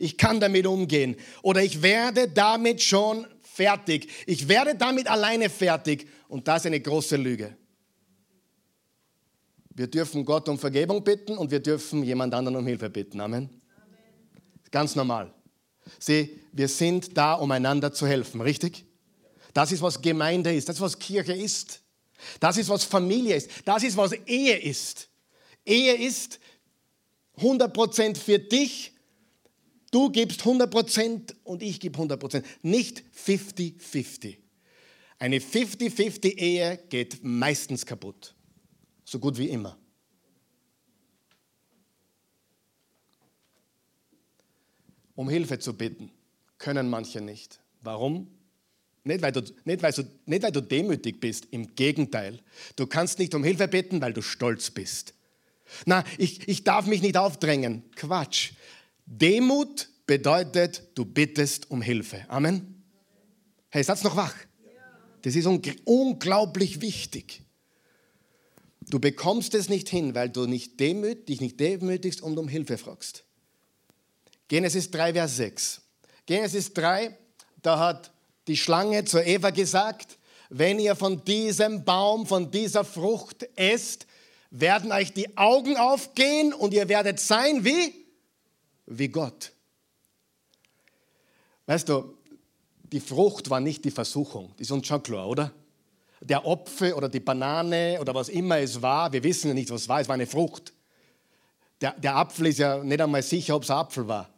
[0.00, 4.08] Ich kann damit umgehen oder ich werde damit schon fertig.
[4.26, 7.56] Ich werde damit alleine fertig und das ist eine große Lüge.
[9.70, 13.20] Wir dürfen Gott um Vergebung bitten und wir dürfen jemand anderen um Hilfe bitten.
[13.20, 13.48] Amen.
[13.76, 13.98] Amen.
[14.72, 15.32] Ganz normal.
[16.00, 18.84] Sieh, wir sind da, um einander zu helfen, richtig?
[19.52, 21.82] Das ist, was Gemeinde ist, das ist, was Kirche ist.
[22.40, 23.50] Das ist, was Familie ist.
[23.64, 25.08] Das ist, was Ehe ist.
[25.64, 26.38] Ehe ist
[27.38, 28.92] 100% für dich.
[29.90, 32.44] Du gibst 100% und ich gebe 100%.
[32.62, 34.38] Nicht 50-50.
[35.18, 38.34] Eine 50-50 Ehe geht meistens kaputt.
[39.04, 39.76] So gut wie immer.
[45.14, 46.10] Um Hilfe zu bitten,
[46.56, 47.60] können manche nicht.
[47.82, 48.28] Warum?
[49.04, 52.40] Nicht weil, du, nicht, weil du, nicht, weil du demütig bist, im Gegenteil.
[52.76, 55.14] Du kannst nicht um Hilfe bitten, weil du stolz bist.
[55.86, 57.82] Na, ich, ich darf mich nicht aufdrängen.
[57.96, 58.52] Quatsch.
[59.06, 62.24] Demut bedeutet, du bittest um Hilfe.
[62.28, 62.82] Amen.
[63.70, 64.34] Hey, Satz noch wach?
[65.22, 67.42] Das ist unglaublich wichtig.
[68.88, 72.76] Du bekommst es nicht hin, weil du nicht demüt, dich nicht demütigst und um Hilfe
[72.76, 73.24] fragst.
[74.48, 75.80] Genesis 3, Vers 6.
[76.26, 77.16] Genesis 3,
[77.62, 78.12] da hat
[78.46, 84.06] die Schlange zur Eva gesagt, wenn ihr von diesem Baum, von dieser Frucht esst,
[84.50, 88.06] werden euch die Augen aufgehen und ihr werdet sein wie?
[88.86, 89.52] Wie Gott.
[91.66, 92.18] Weißt du,
[92.82, 95.52] die Frucht war nicht die Versuchung, das ist uns schon klar, oder?
[96.22, 99.82] der Apfel oder die Banane oder was immer es war, wir wissen ja nicht, was
[99.82, 100.72] es war, es war eine Frucht.
[101.80, 104.31] Der, der Apfel ist ja nicht einmal sicher, ob es ein Apfel war.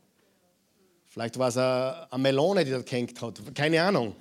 [1.14, 4.16] Vielleicht war es eine, Melone, die das gehängt hat, keine Ahnung.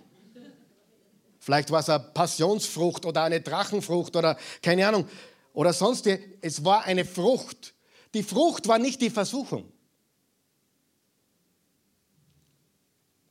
[1.39, 5.07] Vielleicht war es eine Passionsfrucht oder eine Drachenfrucht oder keine Ahnung.
[5.55, 7.73] oder sonst, es war eine Frucht.
[8.13, 9.73] Die Frucht war nicht die Versuchung.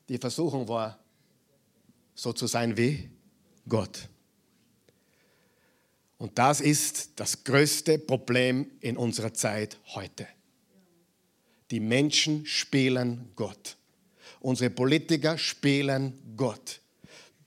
[0.08, 0.98] Die Versuchung war,
[2.16, 3.12] so zu sein wie
[3.68, 4.08] Gott.
[6.18, 10.26] Und das ist das größte Problem in unserer Zeit heute.
[11.72, 13.78] Die Menschen spielen Gott.
[14.40, 16.80] Unsere Politiker spielen Gott.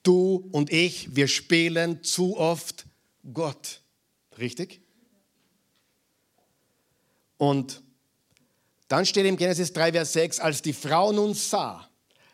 [0.01, 2.87] Du und ich, wir spielen zu oft
[3.33, 3.81] Gott.
[4.39, 4.81] Richtig?
[7.37, 7.83] Und
[8.87, 11.87] dann steht im Genesis 3, Vers 6, als die Frau nun sah,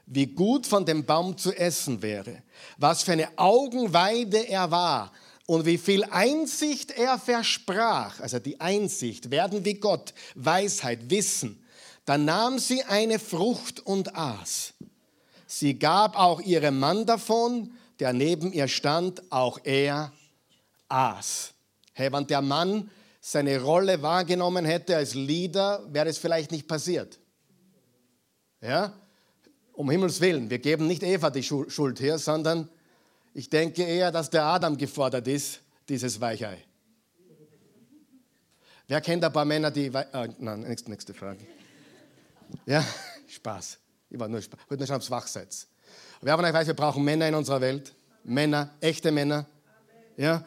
[0.05, 2.43] wie gut von dem Baum zu essen wäre,
[2.77, 5.11] was für eine Augenweide er war
[5.45, 11.60] und wie viel Einsicht er versprach, also die Einsicht, werden wie Gott, Weisheit, Wissen,
[12.05, 14.73] dann nahm sie eine Frucht und aß.
[15.47, 20.11] Sie gab auch ihrem Mann davon, der neben ihr stand, auch er
[20.87, 21.53] aß.
[21.93, 27.19] Hey, wenn der Mann seine Rolle wahrgenommen hätte als Leader, wäre es vielleicht nicht passiert.
[28.61, 28.93] Ja?
[29.73, 32.69] Um Himmels Willen, wir geben nicht Eva die Schuld her, sondern
[33.33, 36.57] ich denke eher, dass der Adam gefordert ist, dieses Weichei.
[38.87, 39.87] Wer kennt ein paar Männer, die.
[39.87, 41.39] Äh, nein, nächste Frage.
[42.65, 42.85] Ja,
[43.27, 43.79] Spaß.
[44.09, 44.59] Ich war nur, Spaß.
[44.63, 45.67] ich wollte nur schauen, ob es wach seid.
[46.21, 47.93] Wer weiß, wir brauchen Männer in unserer Welt.
[48.23, 49.47] Männer, echte Männer.
[50.17, 50.45] Ja,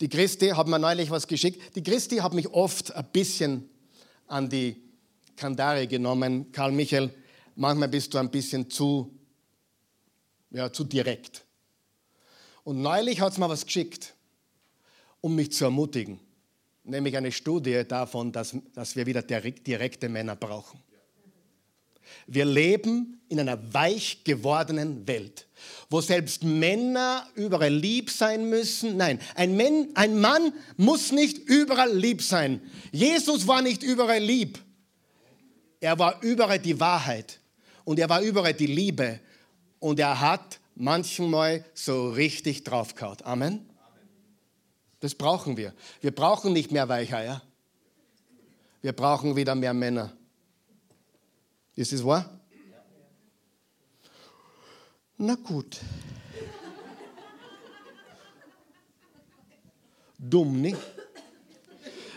[0.00, 1.76] die Christi hat mir neulich was geschickt.
[1.76, 3.68] Die Christi hat mich oft ein bisschen
[4.26, 4.82] an die
[5.36, 6.52] Kandare genommen.
[6.52, 7.10] Karl Michael,
[7.54, 9.18] manchmal bist du ein bisschen zu,
[10.50, 11.44] ja, zu direkt.
[12.64, 14.14] Und neulich hat es mir was geschickt,
[15.20, 16.20] um mich zu ermutigen.
[16.82, 20.82] Nämlich eine Studie davon, dass, dass wir wieder direkte Männer brauchen.
[22.26, 25.46] Wir leben in einer weich gewordenen Welt
[25.90, 28.96] wo selbst Männer überall lieb sein müssen.
[28.96, 32.60] Nein, ein, Mann, ein Mann muss nicht überall lieb sein.
[32.92, 34.58] Jesus war nicht überall lieb.
[35.80, 37.38] Er war überall die Wahrheit
[37.84, 39.20] und er war überall die Liebe
[39.78, 43.18] und er hat manchmal so richtig draufgehauen.
[43.22, 43.70] Amen.
[45.00, 45.74] Das brauchen wir.
[46.00, 47.42] Wir brauchen nicht mehr Weicheier.
[48.80, 50.12] Wir brauchen wieder mehr Männer.
[51.76, 52.40] Ist das wahr?
[55.16, 55.80] Na gut.
[60.18, 60.74] Dumni.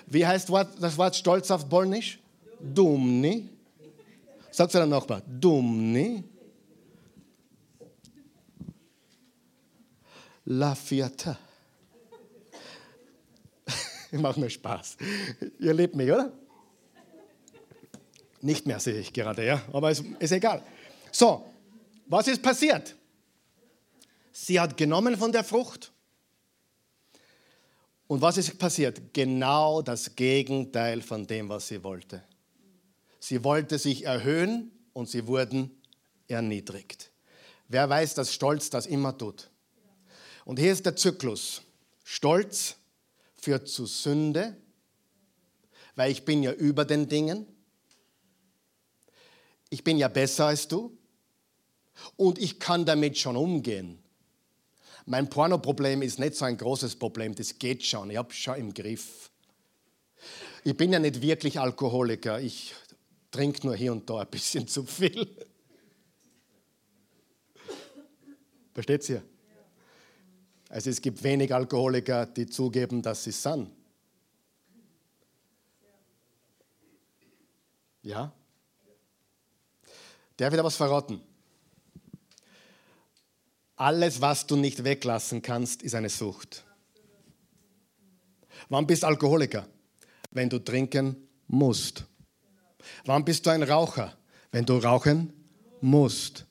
[0.07, 2.19] Wie heißt das Wort stolz auf Polnisch?
[2.59, 3.49] Dumni.
[4.51, 5.21] Sagt zu deinem Nachbar.
[5.21, 6.23] Dumni.
[10.45, 11.37] La Fiata.
[14.11, 14.97] Mache nur Spaß.
[15.59, 16.31] Ihr lebt mich, oder?
[18.47, 20.63] Nicht mehr sehe ich gerade, ja, aber es ist egal.
[21.12, 21.43] So,
[22.05, 22.95] was ist passiert?
[24.31, 25.91] Sie hat genommen von der Frucht.
[28.07, 29.13] Und was ist passiert?
[29.13, 32.23] Genau das Gegenteil von dem, was sie wollte.
[33.19, 35.81] Sie wollte sich erhöhen und sie wurden
[36.29, 37.12] erniedrigt.
[37.67, 39.49] Wer weiß, dass Stolz das immer tut?
[40.45, 41.63] Und hier ist der Zyklus.
[42.05, 42.77] Stolz
[43.36, 44.55] führt zu Sünde,
[45.97, 47.45] weil ich bin ja über den Dingen.
[49.69, 50.97] Ich bin ja besser als du
[52.15, 53.99] und ich kann damit schon umgehen.
[55.06, 58.56] Mein Pornoproblem ist nicht so ein großes Problem, das geht schon, ich habe es schon
[58.56, 59.32] im Griff.
[60.63, 62.73] Ich bin ja nicht wirklich Alkoholiker, ich
[63.32, 65.27] trinke nur hier und da ein bisschen zu viel.
[68.73, 69.23] Versteht ihr?
[70.69, 73.69] Also es gibt wenig Alkoholiker, die zugeben, dass sie es sind.
[78.03, 78.34] Ja?
[80.39, 81.21] Der wird was verraten.
[83.76, 86.63] Alles, was du nicht weglassen kannst, ist eine Sucht.
[88.69, 89.67] Wann bist du Alkoholiker?
[90.32, 91.15] Wenn du trinken
[91.47, 92.06] musst.
[93.06, 94.17] Wann bist du ein Raucher?
[94.52, 95.34] Wenn du rauchen
[95.82, 96.45] musst.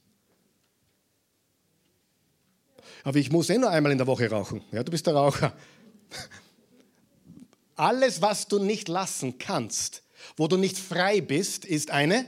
[3.03, 4.63] Aber ich muss eh nur einmal in der Woche rauchen.
[4.73, 5.57] Ja, du bist der Raucher.
[7.77, 10.03] Alles, was du nicht lassen kannst,
[10.37, 12.25] wo du nicht frei bist, ist eine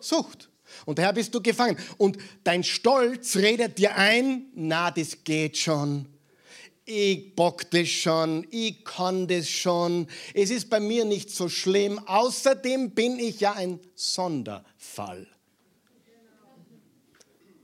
[0.00, 0.51] Sucht.
[0.86, 1.76] Und daher bist du gefangen.
[1.98, 6.06] Und dein Stolz redet dir ein, na, das geht schon.
[6.84, 10.08] Ich bock das schon, ich kann das schon.
[10.34, 12.00] Es ist bei mir nicht so schlimm.
[12.06, 15.28] Außerdem bin ich ja ein Sonderfall.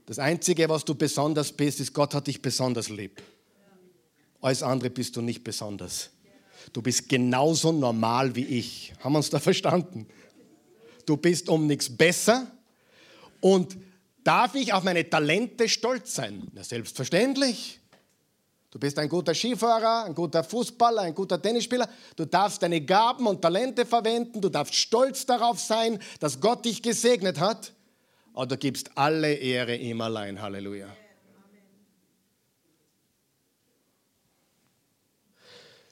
[0.05, 3.21] Das Einzige, was du besonders bist, ist, Gott hat dich besonders lieb.
[4.41, 6.09] Alles andere bist du nicht besonders.
[6.71, 8.93] Du bist genauso normal wie ich.
[8.99, 10.07] Haben wir uns da verstanden?
[11.05, 12.47] Du bist um nichts besser
[13.41, 13.77] und
[14.23, 16.47] darf ich auf meine Talente stolz sein?
[16.53, 17.79] Na, selbstverständlich.
[18.71, 21.89] Du bist ein guter Skifahrer, ein guter Fußballer, ein guter Tennisspieler.
[22.15, 24.41] Du darfst deine Gaben und Talente verwenden.
[24.41, 27.73] Du darfst stolz darauf sein, dass Gott dich gesegnet hat.
[28.33, 30.39] Aber du gibst alle Ehre ihm allein.
[30.39, 30.87] Halleluja.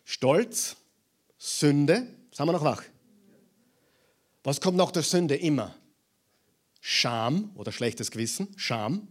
[0.06, 0.78] Stolz,
[1.38, 2.84] Sünde, sind wir noch wach?
[4.43, 5.76] Was kommt nach der Sünde immer?
[6.82, 9.07] Scham oder schlechtes Gewissen, Scham.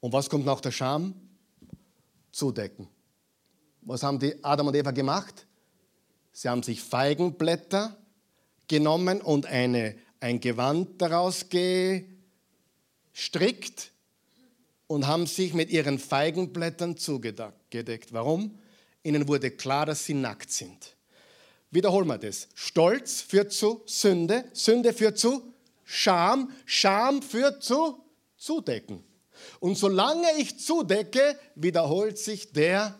[0.00, 1.14] Und was kommt nach der Scham?
[2.30, 2.88] Zudecken.
[3.82, 5.46] Was haben die Adam und Eva gemacht?
[6.32, 7.96] Sie haben sich Feigenblätter
[8.68, 11.46] genommen und eine, ein Gewand daraus
[13.12, 13.90] gestrickt
[14.86, 18.12] und haben sich mit ihren Feigenblättern zugedeckt.
[18.12, 18.58] Warum?
[19.02, 20.96] Ihnen wurde klar, dass sie nackt sind.
[21.70, 22.48] Wiederholen wir das.
[22.54, 25.54] Stolz führt zu Sünde, Sünde führt zu
[25.90, 28.04] Scham, Scham führt zu
[28.36, 29.02] Zudecken.
[29.58, 32.98] Und solange ich zudecke, wiederholt sich der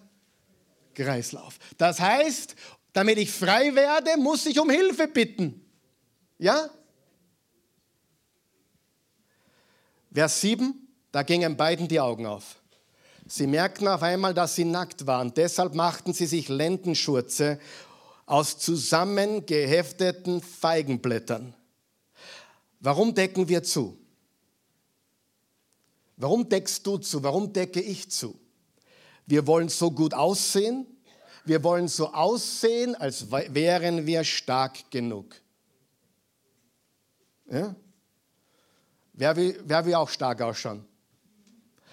[0.95, 1.59] Kreislauf.
[1.77, 2.57] Das heißt,
[2.95, 5.63] damit ich frei werde, muss ich um Hilfe bitten.
[6.39, 6.71] Ja?
[10.11, 12.57] Vers 7, da gingen beiden die Augen auf.
[13.27, 15.35] Sie merkten auf einmal, dass sie nackt waren.
[15.35, 17.61] Deshalb machten sie sich Lendenschurze
[18.25, 21.55] aus zusammengehefteten Feigenblättern.
[22.81, 23.99] Warum decken wir zu?
[26.17, 27.23] Warum deckst du zu?
[27.23, 28.39] Warum decke ich zu?
[29.27, 30.87] Wir wollen so gut aussehen.
[31.45, 35.35] Wir wollen so aussehen, als wären wir stark genug.
[37.51, 37.75] Ja?
[39.13, 40.85] Wer, will, wer will auch stark ausschauen?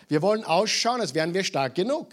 [0.07, 2.09] Wir wollen ausschauen, als wären wir stark genug.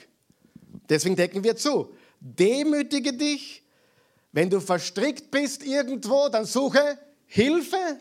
[0.89, 1.93] Deswegen decken wir zu.
[2.21, 3.63] Demütige dich.
[4.33, 8.01] Wenn du verstrickt bist irgendwo, dann suche Hilfe.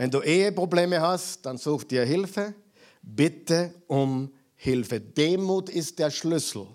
[0.00, 2.54] Wenn du Eheprobleme hast, dann such dir Hilfe.
[3.02, 4.98] Bitte um Hilfe.
[4.98, 6.68] Demut ist der Schlüssel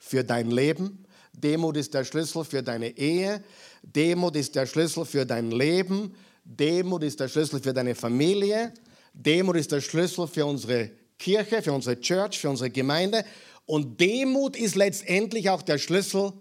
[0.00, 1.06] für dein Leben.
[1.32, 3.44] Demut ist der Schlüssel für deine Ehe.
[3.84, 6.16] Demut ist der Schlüssel für dein Leben.
[6.42, 8.74] Demut ist der Schlüssel für deine Familie.
[9.14, 13.24] Demut ist der Schlüssel für unsere Kirche, für unsere Church, für unsere Gemeinde.
[13.66, 16.32] Und Demut ist letztendlich auch der Schlüssel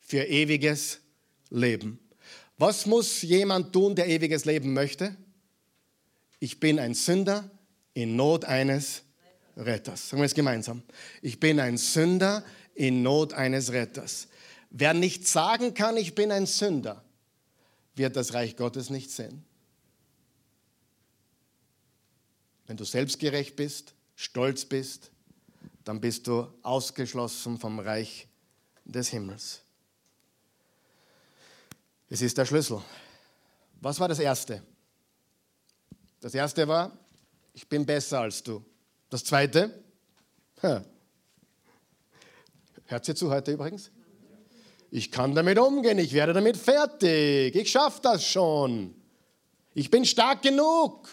[0.00, 0.98] für ewiges
[1.48, 1.98] Leben.
[2.58, 5.16] Was muss jemand tun, der ewiges Leben möchte?
[6.42, 7.48] Ich bin ein Sünder,
[7.94, 9.02] in Not eines
[9.56, 10.08] Retters.
[10.08, 10.82] Sagen wir es gemeinsam.
[11.20, 14.26] Ich bin ein Sünder in Not eines Retters.
[14.68, 17.04] Wer nicht sagen kann, ich bin ein Sünder,
[17.94, 19.44] wird das Reich Gottes nicht sehen.
[22.66, 25.12] Wenn du selbstgerecht bist, stolz bist,
[25.84, 28.26] dann bist du ausgeschlossen vom Reich
[28.84, 29.62] des Himmels.
[32.10, 32.82] Es ist der Schlüssel.
[33.80, 34.60] Was war das Erste?
[36.22, 36.96] Das Erste war,
[37.52, 38.64] ich bin besser als du.
[39.10, 39.82] Das zweite,
[40.60, 40.86] hört
[43.08, 43.90] ihr zu heute übrigens?
[44.92, 48.94] Ich kann damit umgehen, ich werde damit fertig, ich schaffe das schon.
[49.74, 51.08] Ich bin stark genug.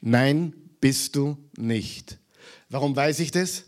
[0.00, 2.18] Nein, bist du nicht.
[2.70, 3.62] Warum weiß ich das?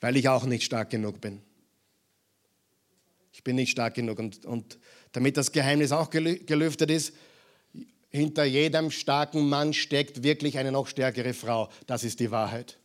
[0.00, 1.42] Weil ich auch nicht stark genug bin.
[3.34, 4.18] Ich bin nicht stark genug.
[4.18, 4.78] Und, und
[5.12, 7.12] damit das Geheimnis auch gelüftet ist,
[8.10, 11.70] hinter jedem starken Mann steckt wirklich eine noch stärkere Frau.
[11.86, 12.78] Das ist die Wahrheit.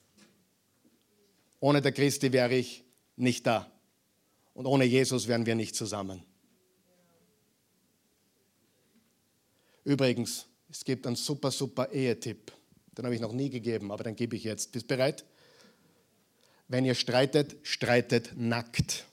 [1.60, 2.84] Ohne der Christi wäre ich
[3.16, 3.70] nicht da.
[4.54, 6.24] Und ohne Jesus wären wir nicht zusammen.
[9.84, 12.52] Übrigens, es gibt einen super, super Ehetipp.
[12.98, 14.72] Den habe ich noch nie gegeben, aber den gebe ich jetzt.
[14.72, 15.26] Bist du bereit?
[16.68, 19.06] Wenn ihr streitet, streitet nackt.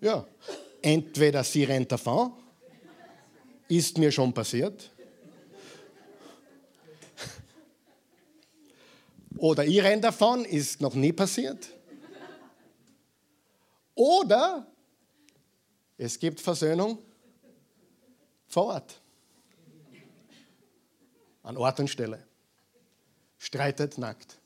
[0.00, 0.26] Ja,
[0.82, 2.32] entweder sie rennt davon
[3.68, 4.90] ist mir schon passiert.
[9.36, 11.68] Oder ich renne davon, ist noch nie passiert.
[13.94, 14.66] Oder
[15.96, 16.98] es gibt Versöhnung
[18.48, 19.00] vor Ort.
[21.42, 22.24] An Ort und Stelle.
[23.38, 24.38] Streitet nackt.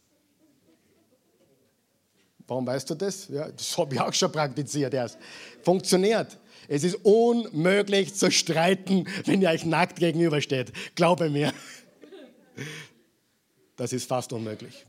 [2.46, 3.28] Warum weißt du das?
[3.28, 5.18] Ja, das habe ich auch schon praktiziert erst.
[5.62, 6.36] Funktioniert.
[6.68, 10.72] Es ist unmöglich zu streiten, wenn ihr euch nackt gegenübersteht.
[10.94, 11.52] Glaube mir.
[13.76, 14.84] Das ist fast unmöglich.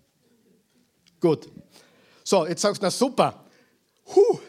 [1.22, 1.48] Gut.
[2.24, 3.46] So, jetzt sagst du, na super.
[4.14, 4.40] Huh,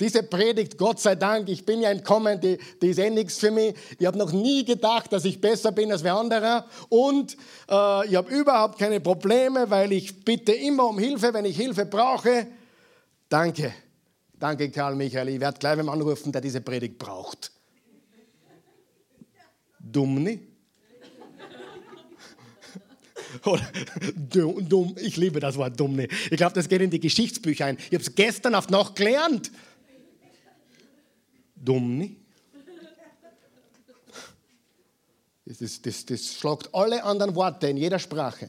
[0.00, 3.50] diese Predigt, Gott sei Dank, ich bin ja entkommen, die, die ist eh nichts für
[3.50, 3.74] mich.
[3.98, 6.66] Ich habe noch nie gedacht, dass ich besser bin als wer anderer.
[6.88, 7.34] Und
[7.68, 11.84] äh, ich habe überhaupt keine Probleme, weil ich bitte immer um Hilfe, wenn ich Hilfe
[11.84, 12.46] brauche.
[13.28, 13.74] Danke.
[14.40, 15.28] Danke, Karl Michael.
[15.28, 17.52] Ich werde gleich wem anrufen, der diese Predigt braucht.
[19.78, 20.40] Dummni.
[23.44, 23.70] Oder
[24.16, 25.96] dumm, ich liebe das Wort dumm.
[25.96, 26.10] Nicht.
[26.30, 27.76] Ich glaube, das geht in die Geschichtsbücher ein.
[27.76, 29.52] Ich habe es gestern auf noch gelernt.
[31.54, 32.16] Dumm, nicht?
[35.44, 38.48] Das, das, das schlagt alle anderen Worte in jeder Sprache.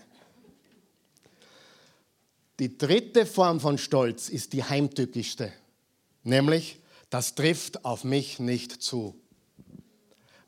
[2.59, 5.51] Die dritte Form von Stolz ist die heimtückischste,
[6.23, 6.79] nämlich
[7.11, 9.19] das trifft auf mich nicht zu.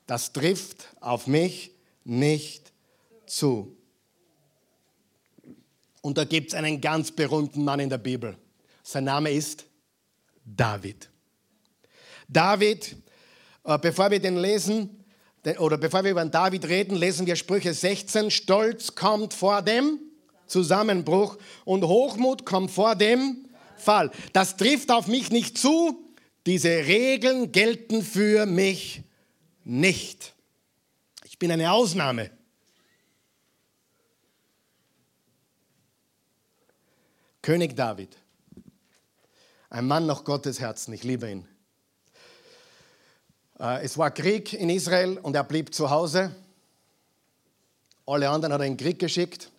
[0.07, 1.71] Das trifft auf mich
[2.05, 2.71] nicht
[3.25, 3.75] zu.
[6.01, 8.37] Und da gibt es einen ganz berühmten Mann in der Bibel.
[8.81, 9.65] Sein Name ist
[10.45, 11.09] David.
[12.29, 12.95] David,
[13.65, 15.03] äh, bevor wir den lesen,
[15.59, 18.31] oder bevor wir über David reden, lesen wir Sprüche 16.
[18.31, 19.99] Stolz kommt vor dem
[20.47, 23.49] Zusammenbruch und Hochmut kommt vor dem
[23.83, 24.11] Fall.
[24.33, 25.99] Das trifft auf mich nicht zu.
[26.45, 29.03] Diese Regeln gelten für mich
[29.63, 30.33] nicht.
[31.25, 32.31] Ich bin eine Ausnahme.
[37.41, 38.15] König David,
[39.69, 41.45] ein Mann nach Gottes Herzen, ich liebe ihn.
[43.59, 46.33] Äh, es war Krieg in Israel und er blieb zu Hause.
[48.05, 49.51] Alle anderen hat er in den Krieg geschickt.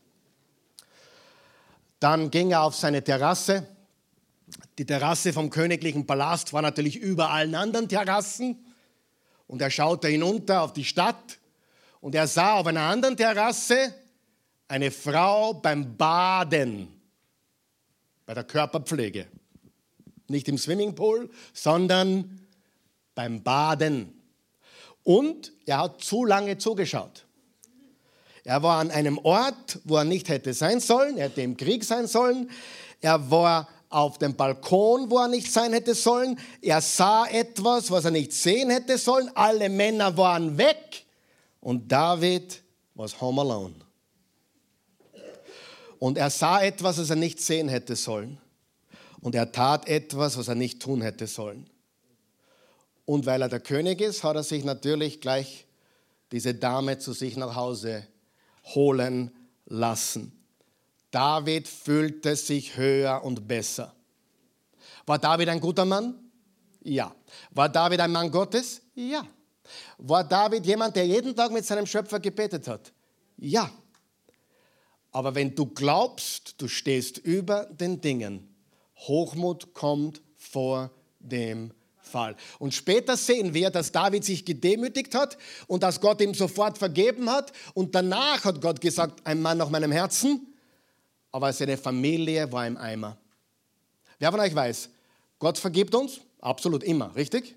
[2.00, 3.66] Dann ging er auf seine Terrasse.
[4.78, 8.64] Die Terrasse vom königlichen Palast war natürlich über allen anderen Terrassen.
[9.46, 11.38] Und er schaute hinunter auf die Stadt
[12.00, 13.94] und er sah auf einer anderen Terrasse
[14.68, 16.88] eine Frau beim Baden,
[18.26, 19.26] bei der Körperpflege.
[20.28, 22.40] Nicht im Swimmingpool, sondern
[23.14, 24.20] beim Baden.
[25.02, 27.26] Und er hat zu lange zugeschaut.
[28.42, 31.16] Er war an einem Ort, wo er nicht hätte sein sollen.
[31.16, 32.50] Er hätte im Krieg sein sollen.
[33.00, 36.38] Er war auf dem Balkon, wo er nicht sein hätte sollen.
[36.60, 39.30] Er sah etwas, was er nicht sehen hätte sollen.
[39.34, 41.04] Alle Männer waren weg.
[41.60, 42.62] Und David
[42.94, 43.74] was home alone.
[45.98, 48.38] Und er sah etwas, was er nicht sehen hätte sollen.
[49.20, 51.70] Und er tat etwas, was er nicht tun hätte sollen.
[53.06, 55.66] Und weil er der König ist, hat er sich natürlich gleich
[56.32, 58.06] diese Dame zu sich nach Hause
[58.64, 59.30] holen
[59.66, 60.43] lassen.
[61.14, 63.94] David fühlte sich höher und besser.
[65.06, 66.18] War David ein guter Mann?
[66.82, 67.14] Ja.
[67.52, 68.82] War David ein Mann Gottes?
[68.96, 69.24] Ja.
[69.98, 72.92] War David jemand, der jeden Tag mit seinem Schöpfer gebetet hat?
[73.36, 73.70] Ja.
[75.12, 78.52] Aber wenn du glaubst, du stehst über den Dingen,
[78.96, 80.90] Hochmut kommt vor
[81.20, 82.34] dem Fall.
[82.58, 85.38] Und später sehen wir, dass David sich gedemütigt hat
[85.68, 87.52] und dass Gott ihm sofort vergeben hat.
[87.72, 90.48] Und danach hat Gott gesagt, ein Mann nach meinem Herzen,
[91.34, 93.18] aber seine Familie war im Eimer.
[94.20, 94.88] Wer von euch weiß,
[95.40, 96.20] Gott vergibt uns?
[96.40, 97.56] Absolut immer, richtig?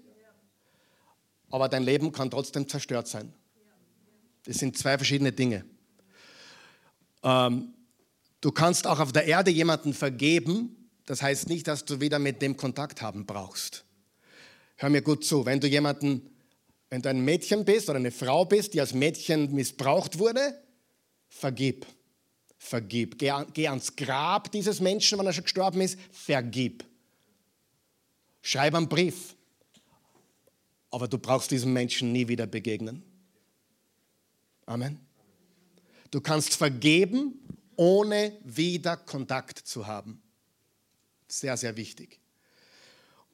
[1.52, 3.32] Aber dein Leben kann trotzdem zerstört sein.
[4.46, 5.64] Das sind zwei verschiedene Dinge.
[7.22, 7.76] Ähm,
[8.42, 10.90] du kannst auch auf der Erde jemanden vergeben.
[11.06, 13.86] Das heißt nicht, dass du wieder mit dem Kontakt haben brauchst.
[14.78, 16.32] Hör mir gut zu, wenn du jemanden,
[16.90, 20.60] wenn du ein Mädchen bist oder eine Frau bist, die als Mädchen missbraucht wurde,
[21.30, 21.86] vergib.
[22.68, 23.18] Vergib.
[23.18, 26.84] Geh, geh ans Grab dieses Menschen, wenn er schon gestorben ist, vergib.
[28.42, 29.36] Schreib einen Brief.
[30.92, 33.04] Aber du brauchst diesem Menschen nie wieder begegnen.
[34.66, 35.00] Amen.
[36.12, 37.40] Du kannst vergeben,
[37.78, 40.22] ohne wieder Kontakt zu haben.
[41.28, 42.20] Sehr, sehr wichtig.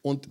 [0.03, 0.27] Und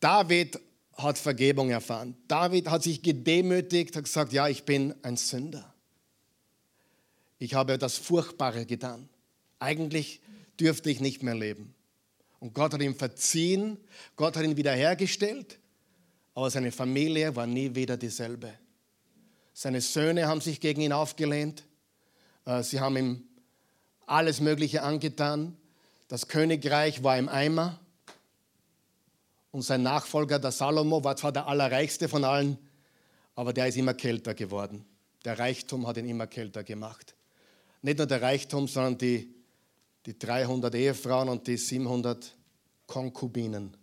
[0.00, 0.58] David
[0.94, 2.16] hat Vergebung erfahren.
[2.26, 5.69] David hat sich gedemütigt, hat gesagt, ja, ich bin ein Sünder.
[7.40, 9.08] Ich habe das Furchtbare getan.
[9.58, 10.20] Eigentlich
[10.60, 11.74] dürfte ich nicht mehr leben.
[12.38, 13.78] Und Gott hat ihm verziehen,
[14.14, 15.58] Gott hat ihn wiederhergestellt,
[16.34, 18.52] aber seine Familie war nie wieder dieselbe.
[19.54, 21.64] Seine Söhne haben sich gegen ihn aufgelehnt,
[22.44, 23.24] äh, sie haben ihm
[24.06, 25.56] alles Mögliche angetan.
[26.08, 27.80] Das Königreich war im Eimer.
[29.50, 32.58] Und sein Nachfolger, der Salomo, war zwar der allerreichste von allen,
[33.34, 34.84] aber der ist immer kälter geworden.
[35.24, 37.14] Der Reichtum hat ihn immer kälter gemacht.
[37.82, 39.34] Nicht nur der Reichtum, sondern die,
[40.06, 42.36] die 300 Ehefrauen und die 700
[42.86, 43.76] Konkubinen.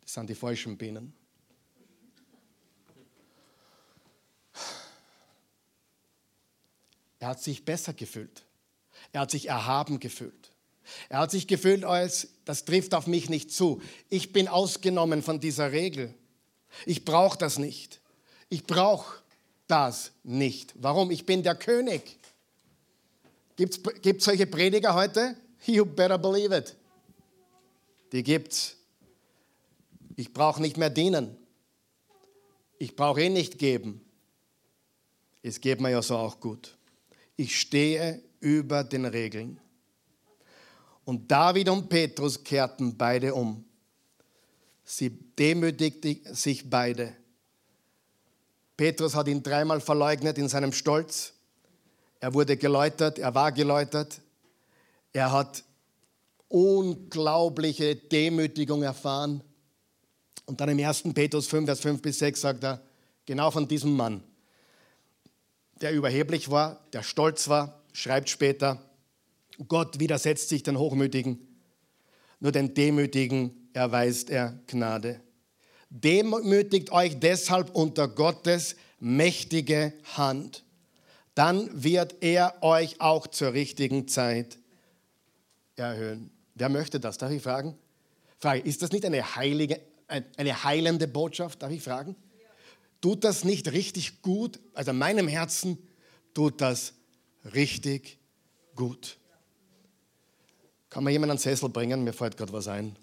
[0.00, 1.12] Das sind die falschen Bienen.
[7.20, 8.44] Er hat sich besser gefühlt.
[9.12, 10.50] Er hat sich erhaben gefühlt.
[11.08, 13.80] Er hat sich gefühlt als, das trifft auf mich nicht zu.
[14.08, 16.14] Ich bin ausgenommen von dieser Regel.
[16.86, 18.00] Ich brauche das nicht.
[18.48, 19.22] Ich brauche
[19.70, 20.74] das nicht.
[20.76, 21.10] Warum?
[21.10, 22.18] Ich bin der König.
[23.56, 25.36] Gibt es solche Prediger heute?
[25.66, 26.76] You better believe it.
[28.12, 28.76] Die gibt's.
[30.16, 31.36] Ich brauche nicht mehr dienen.
[32.78, 34.00] Ich brauche eh nicht geben.
[35.42, 36.76] Es geht mir ja so auch gut.
[37.40, 39.58] ich stehe über den Regeln.
[41.06, 43.64] Und David und Petrus kehrten beide um.
[44.84, 47.16] Sie demütigten sich beide.
[48.80, 51.34] Petrus hat ihn dreimal verleugnet in seinem Stolz.
[52.18, 54.22] Er wurde geläutert, er war geläutert.
[55.12, 55.64] Er hat
[56.48, 59.44] unglaubliche Demütigung erfahren.
[60.46, 61.02] Und dann im 1.
[61.12, 62.80] Petrus 5, Vers 5 bis 6 sagt er,
[63.26, 64.22] genau von diesem Mann,
[65.82, 68.82] der überheblich war, der stolz war, schreibt später,
[69.68, 71.38] Gott widersetzt sich den Hochmütigen,
[72.38, 75.20] nur den Demütigen erweist er Gnade.
[75.90, 80.64] Demütigt euch deshalb unter Gottes mächtige Hand,
[81.34, 84.58] dann wird er euch auch zur richtigen Zeit
[85.76, 86.30] erhöhen.
[86.54, 87.18] Wer möchte das?
[87.18, 87.76] Darf ich fragen?
[88.38, 89.80] Frage, ist das nicht eine, heilige,
[90.36, 91.62] eine heilende Botschaft?
[91.62, 92.14] Darf ich fragen?
[93.00, 94.60] Tut das nicht richtig gut?
[94.74, 95.78] Also meinem Herzen
[96.34, 96.92] tut das
[97.54, 98.18] richtig
[98.76, 99.16] gut.
[100.90, 102.04] Kann man jemanden einen Sessel bringen?
[102.04, 102.96] Mir fällt gerade was ein.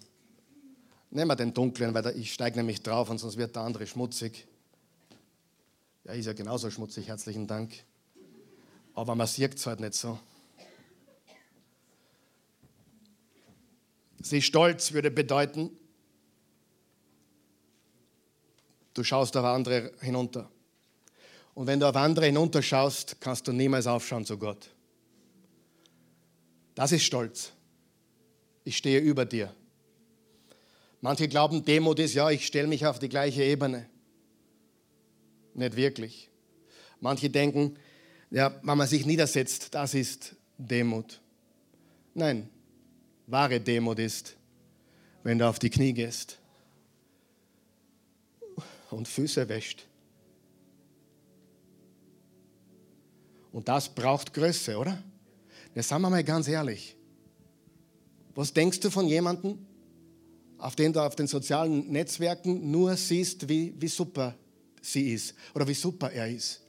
[1.10, 4.46] Nehmen wir den dunklen, weil ich steige nämlich drauf und sonst wird der andere schmutzig.
[6.04, 7.72] Ja, ist ja genauso schmutzig, herzlichen Dank.
[8.94, 10.18] Aber man sieht es halt nicht so.
[14.20, 15.70] Sie stolz würde bedeuten,
[18.94, 20.50] du schaust auf andere hinunter.
[21.54, 24.70] Und wenn du auf andere hinunterschaust, kannst du niemals aufschauen zu Gott.
[26.74, 27.52] Das ist Stolz.
[28.64, 29.54] Ich stehe über dir.
[31.00, 33.88] Manche glauben, Demut ist, ja, ich stelle mich auf die gleiche Ebene.
[35.54, 36.28] Nicht wirklich.
[37.00, 37.76] Manche denken,
[38.30, 41.20] ja, wenn man sich niedersetzt, das ist Demut.
[42.14, 42.48] Nein,
[43.26, 44.36] wahre Demut ist,
[45.22, 46.38] wenn du auf die Knie gehst
[48.90, 49.86] und Füße wäscht.
[53.52, 55.02] Und das braucht Größe, oder?
[55.74, 56.96] Jetzt sagen wir mal ganz ehrlich.
[58.34, 59.66] Was denkst du von jemandem,
[60.58, 64.34] auf den du auf den sozialen Netzwerken nur siehst, wie, wie super
[64.82, 66.60] sie ist oder wie super er ist?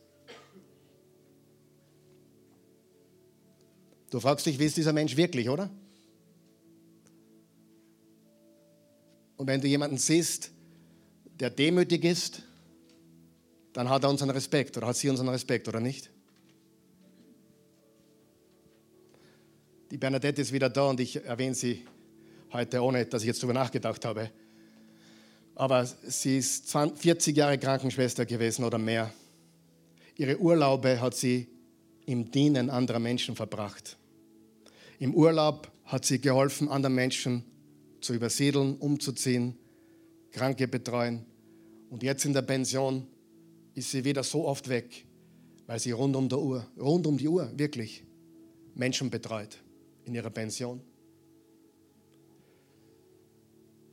[4.10, 5.70] Du fragst dich, wie ist dieser Mensch wirklich, oder?
[9.38, 10.52] Und wenn du jemanden siehst,
[11.40, 12.44] der demütig ist,
[13.74, 16.10] dann hat er unseren Respekt oder hat sie unseren Respekt, oder nicht?
[19.92, 21.86] Die Bernadette ist wieder da und ich erwähne sie
[22.54, 24.32] heute, ohne dass ich jetzt darüber nachgedacht habe.
[25.56, 29.14] Aber sie ist 40 Jahre Krankenschwester gewesen oder mehr.
[30.16, 31.48] Ihre Urlaube hat sie
[32.06, 33.98] im Dienen anderer Menschen verbracht.
[35.00, 37.44] Im Urlaub hat sie geholfen, anderen Menschen
[38.02, 39.58] zu übersiedeln, umzuziehen,
[40.32, 41.26] Kranke betreuen.
[41.90, 43.08] Und jetzt in der Pension
[43.74, 45.06] ist sie wieder so oft weg,
[45.68, 48.04] weil sie rund um, der Uhr, rund um die Uhr wirklich
[48.76, 49.58] Menschen betreut
[50.06, 50.82] in ihrer Pension.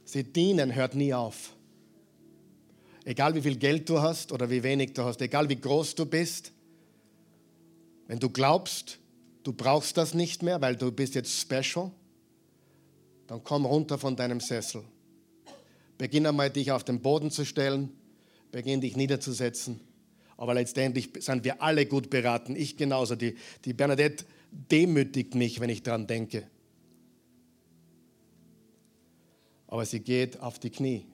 [0.07, 1.53] Sie dienen hört nie auf.
[3.05, 6.07] Egal wie viel Geld du hast oder wie wenig du hast, egal wie groß du
[6.07, 6.53] bist,
[8.07, 8.99] wenn du glaubst,
[9.43, 11.91] du brauchst das nicht mehr, weil du bist jetzt special,
[13.27, 14.85] dann komm runter von deinem Sessel.
[15.99, 17.91] Beginn einmal dich auf den Boden zu stellen,
[18.53, 19.81] beginn dich niederzusetzen.
[20.37, 23.17] Aber letztendlich sind wir alle gut beraten, ich genauso.
[23.17, 26.49] Die, die Bernadette demütigt mich, wenn ich daran denke.
[29.67, 31.07] Aber sie geht auf die Knie.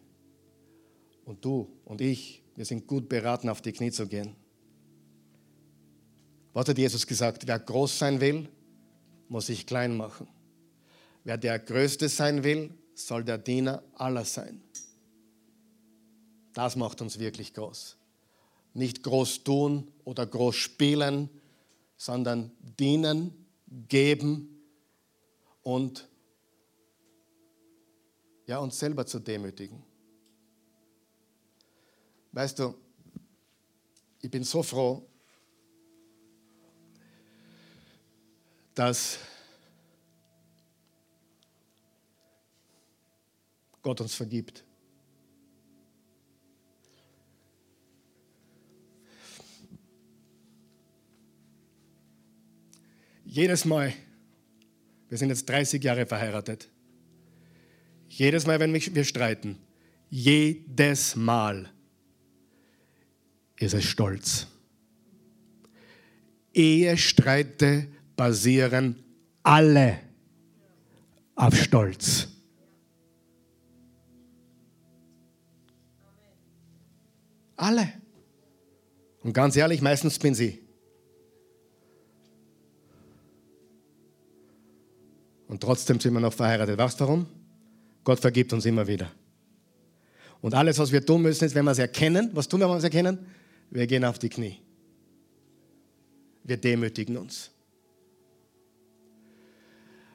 [1.25, 4.37] Und du und ich, wir sind gut beraten, auf die Knie zu gehen.
[6.53, 7.47] Was hat Jesus gesagt?
[7.47, 8.49] Wer groß sein will,
[9.29, 10.29] muss sich klein machen.
[11.25, 14.63] Wer der Größte sein will, soll der Diener aller sein.
[16.53, 17.97] Das macht uns wirklich groß.
[18.75, 21.31] Nicht groß tun oder groß spielen,
[21.97, 23.47] sondern dienen,
[23.89, 24.63] geben
[25.63, 26.09] und
[28.53, 29.83] ja, uns selber zu demütigen.
[32.33, 32.75] Weißt du,
[34.21, 35.09] ich bin so froh,
[38.75, 39.19] dass
[43.81, 44.63] Gott uns vergibt.
[53.25, 53.95] Jedes Mal,
[55.09, 56.69] wir sind jetzt 30 Jahre verheiratet,
[58.15, 59.57] jedes Mal, wenn wir streiten,
[60.11, 61.71] jedes Mal
[63.57, 64.47] ist es Stolz.
[66.53, 69.03] Ehestreite basieren
[69.43, 69.99] alle
[71.37, 72.29] auf Stolz.
[77.57, 77.95] Alle.
[79.23, 80.59] Und ganz ehrlich, meistens bin sie.
[85.49, 86.77] Und trotzdem sind wir noch verheiratet.
[86.77, 87.42] Weißt du warum?
[88.05, 89.11] Gott vergibt uns immer wieder.
[90.41, 92.75] Und alles, was wir tun müssen, ist, wenn wir es erkennen, was tun wir, wenn
[92.75, 93.27] wir es erkennen?
[93.71, 94.59] Wir gehen auf die Knie.
[96.43, 97.51] Wir demütigen uns.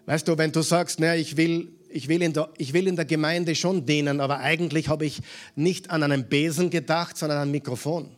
[0.05, 2.95] Weißt du, wenn du sagst, na, ich will, ich, will in der, ich will in
[2.95, 5.21] der Gemeinde schon dienen, aber eigentlich habe ich
[5.55, 8.09] nicht an einen Besen gedacht, sondern an ein Mikrofon.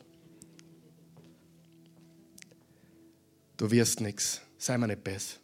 [3.58, 4.42] Du wirst nichts.
[4.58, 5.38] Sei mir nicht besser.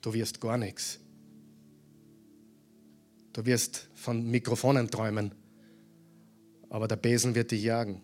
[0.00, 0.98] Du wirst gar nichts.
[3.32, 5.32] Du wirst von Mikrofonen träumen,
[6.68, 8.02] aber der Besen wird dich jagen.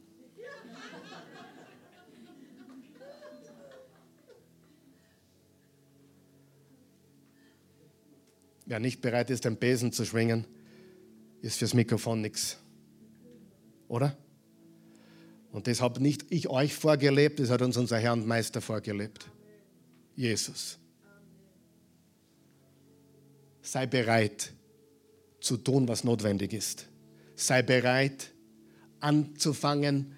[8.64, 10.46] Wer nicht bereit ist, den Besen zu schwingen,
[11.40, 12.58] ist fürs Mikrofon nichts.
[13.88, 14.16] Oder?
[15.52, 19.26] Und das habe nicht ich euch vorgelebt, das hat uns unser Herr und Meister vorgelebt.
[20.14, 20.78] Jesus.
[23.62, 24.52] Sei bereit
[25.40, 26.86] zu tun, was notwendig ist.
[27.36, 28.32] Sei bereit
[29.00, 30.16] anzufangen,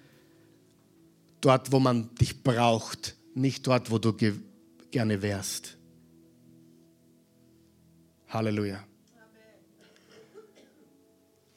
[1.41, 4.13] dort, wo man dich braucht, nicht dort, wo du
[4.91, 5.77] gerne wärst.
[8.27, 8.83] Halleluja.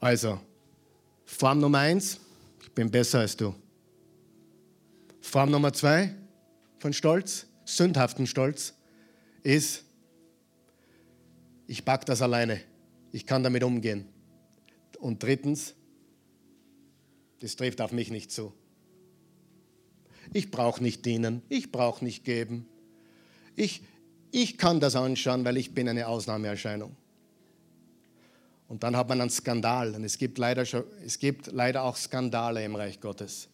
[0.01, 0.41] Also,
[1.25, 2.19] Form Nummer eins,
[2.61, 3.55] ich bin besser als du.
[5.21, 6.15] Form Nummer zwei
[6.79, 8.75] von Stolz, sündhaften Stolz,
[9.43, 9.85] ist,
[11.67, 12.61] ich pack das alleine.
[13.15, 14.09] Ich kann damit umgehen.
[14.99, 15.75] Und drittens,
[17.39, 18.53] das trifft auf mich nicht zu.
[20.33, 22.67] Ich brauche nicht dienen, ich brauche nicht geben.
[23.55, 23.83] Ich,
[24.33, 26.97] ich kann das anschauen, weil ich bin eine Ausnahmeerscheinung.
[28.67, 29.95] Und dann hat man einen Skandal.
[29.95, 33.47] Und es gibt, leider schon, es gibt leider auch Skandale im Reich Gottes.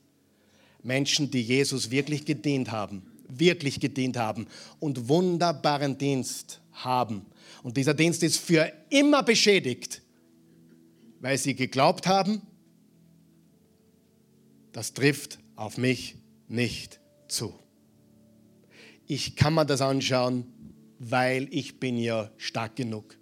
[0.82, 4.46] Menschen, die Jesus wirklich gedient haben, wirklich gedient haben
[4.78, 7.26] und wunderbaren Dienst haben.
[7.62, 10.03] Und dieser Dienst ist für immer beschädigt,
[11.20, 12.42] weil sie geglaubt haben,
[14.72, 16.16] das trifft auf mich
[16.48, 17.55] nicht zu.
[19.07, 20.46] Ich kann mir das anschauen,
[20.98, 23.16] weil ich bin ja stark genug.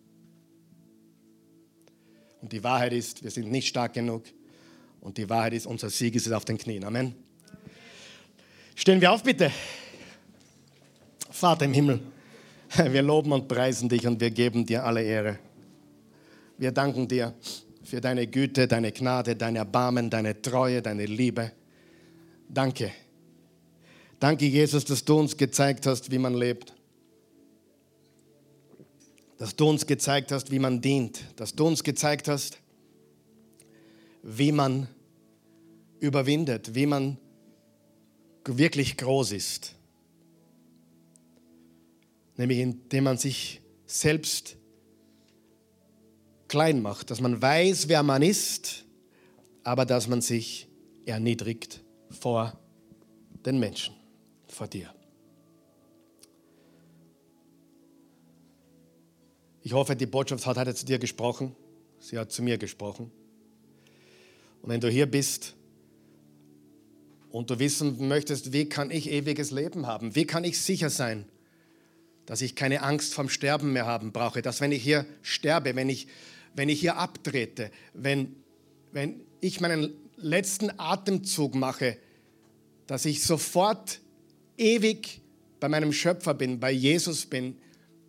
[2.41, 4.25] Und die Wahrheit ist, wir sind nicht stark genug.
[5.01, 6.85] Und die Wahrheit ist, unser Sieg ist auf den Knien.
[6.85, 7.15] Amen.
[8.75, 9.51] Stehen wir auf, bitte.
[11.31, 12.01] Vater im Himmel,
[12.91, 15.39] wir loben und preisen dich und wir geben dir alle Ehre.
[16.57, 17.35] Wir danken dir
[17.83, 21.53] für deine Güte, deine Gnade, dein Erbarmen, deine Treue, deine Liebe.
[22.49, 22.93] Danke.
[24.21, 26.75] Danke, Jesus, dass du uns gezeigt hast, wie man lebt
[29.39, 32.59] dass du uns gezeigt hast, wie man dient, dass du uns gezeigt hast,
[34.23, 34.89] wie man
[36.01, 37.17] überwindet, wie man
[38.45, 39.75] wirklich groß ist.
[42.39, 44.57] Nämlich indem man sich selbst
[46.47, 48.85] klein macht, dass man weiß, wer man ist,
[49.65, 50.69] aber dass man sich
[51.05, 52.59] erniedrigt vor
[53.45, 53.95] den Menschen,
[54.47, 54.95] vor dir.
[59.63, 61.55] Ich hoffe, die Botschaft hat heute zu dir gesprochen.
[61.99, 63.11] Sie hat zu mir gesprochen.
[64.63, 65.55] Und wenn du hier bist
[67.31, 70.15] und du wissen möchtest, wie kann ich ewiges Leben haben?
[70.15, 71.27] Wie kann ich sicher sein,
[72.29, 74.43] dass ich keine Angst vom Sterben mehr haben brauche?
[74.43, 76.09] Dass wenn ich hier sterbe, wenn ich,
[76.55, 78.37] wenn ich hier abtrete, wenn,
[78.93, 81.97] wenn ich meinen letzten Atemzug mache,
[82.87, 84.01] dass ich sofort
[84.59, 85.23] ewig
[85.59, 87.57] bei meinem Schöpfer bin, bei Jesus bin,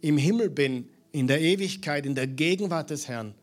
[0.02, 3.34] im Himmel bin, in der Ewigkeit, in der Gegenwart des Herrn.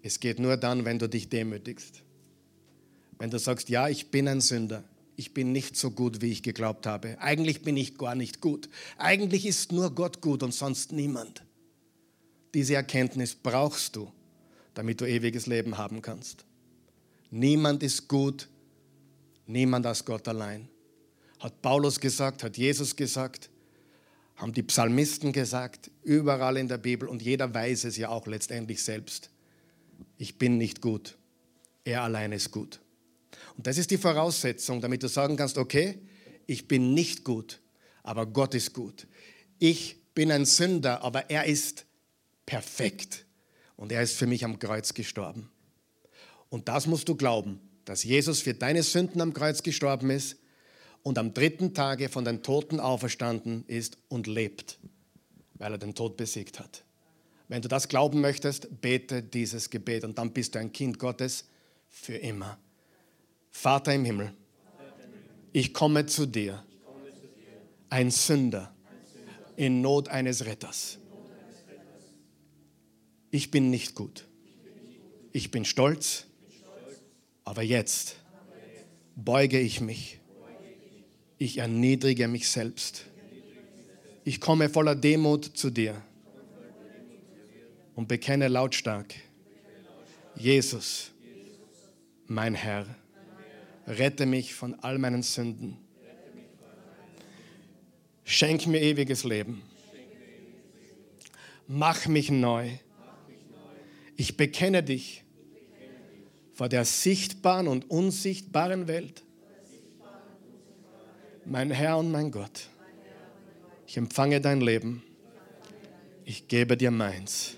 [0.00, 2.02] Es geht nur dann, wenn du dich demütigst.
[3.18, 4.84] Wenn du sagst, ja, ich bin ein Sünder.
[5.16, 7.18] Ich bin nicht so gut, wie ich geglaubt habe.
[7.20, 8.68] Eigentlich bin ich gar nicht gut.
[8.98, 11.42] Eigentlich ist nur Gott gut und sonst niemand.
[12.54, 14.12] Diese Erkenntnis brauchst du,
[14.74, 16.44] damit du ewiges Leben haben kannst.
[17.30, 18.48] Niemand ist gut,
[19.46, 20.68] niemand als Gott allein.
[21.40, 23.50] Hat Paulus gesagt, hat Jesus gesagt
[24.36, 28.82] haben die Psalmisten gesagt, überall in der Bibel und jeder weiß es ja auch letztendlich
[28.82, 29.30] selbst.
[30.18, 31.16] Ich bin nicht gut,
[31.84, 32.80] er allein ist gut.
[33.56, 35.98] Und das ist die Voraussetzung, damit du sagen kannst, okay,
[36.46, 37.60] ich bin nicht gut,
[38.02, 39.06] aber Gott ist gut.
[39.58, 41.86] Ich bin ein Sünder, aber er ist
[42.44, 43.26] perfekt
[43.76, 45.50] und er ist für mich am Kreuz gestorben.
[46.48, 50.36] Und das musst du glauben, dass Jesus für deine Sünden am Kreuz gestorben ist
[51.02, 54.78] und am dritten Tage von den Toten auferstanden ist und lebt,
[55.54, 56.84] weil er den Tod besiegt hat.
[57.48, 61.44] Wenn du das glauben möchtest, bete dieses Gebet und dann bist du ein Kind Gottes
[61.88, 62.58] für immer.
[63.58, 64.34] Vater im Himmel,
[65.54, 66.62] ich komme zu dir,
[67.88, 68.72] ein Sünder,
[69.56, 70.98] in Not eines Retters.
[73.30, 74.28] Ich bin nicht gut.
[75.32, 76.26] Ich bin stolz,
[77.44, 78.16] aber jetzt
[79.16, 80.20] beuge ich mich.
[81.38, 83.06] Ich erniedrige mich selbst.
[84.22, 86.00] Ich komme voller Demut zu dir
[87.94, 89.14] und bekenne lautstark,
[90.36, 91.10] Jesus,
[92.26, 92.86] mein Herr,
[93.86, 95.78] rette mich von all meinen Sünden.
[98.24, 99.62] Schenk mir ewiges Leben.
[101.68, 102.70] Mach mich neu.
[104.16, 105.24] Ich bekenne dich
[106.54, 109.22] vor der sichtbaren und unsichtbaren Welt.
[111.44, 112.68] Mein Herr und mein Gott,
[113.86, 115.02] ich empfange dein Leben.
[116.24, 117.56] Ich gebe dir meins.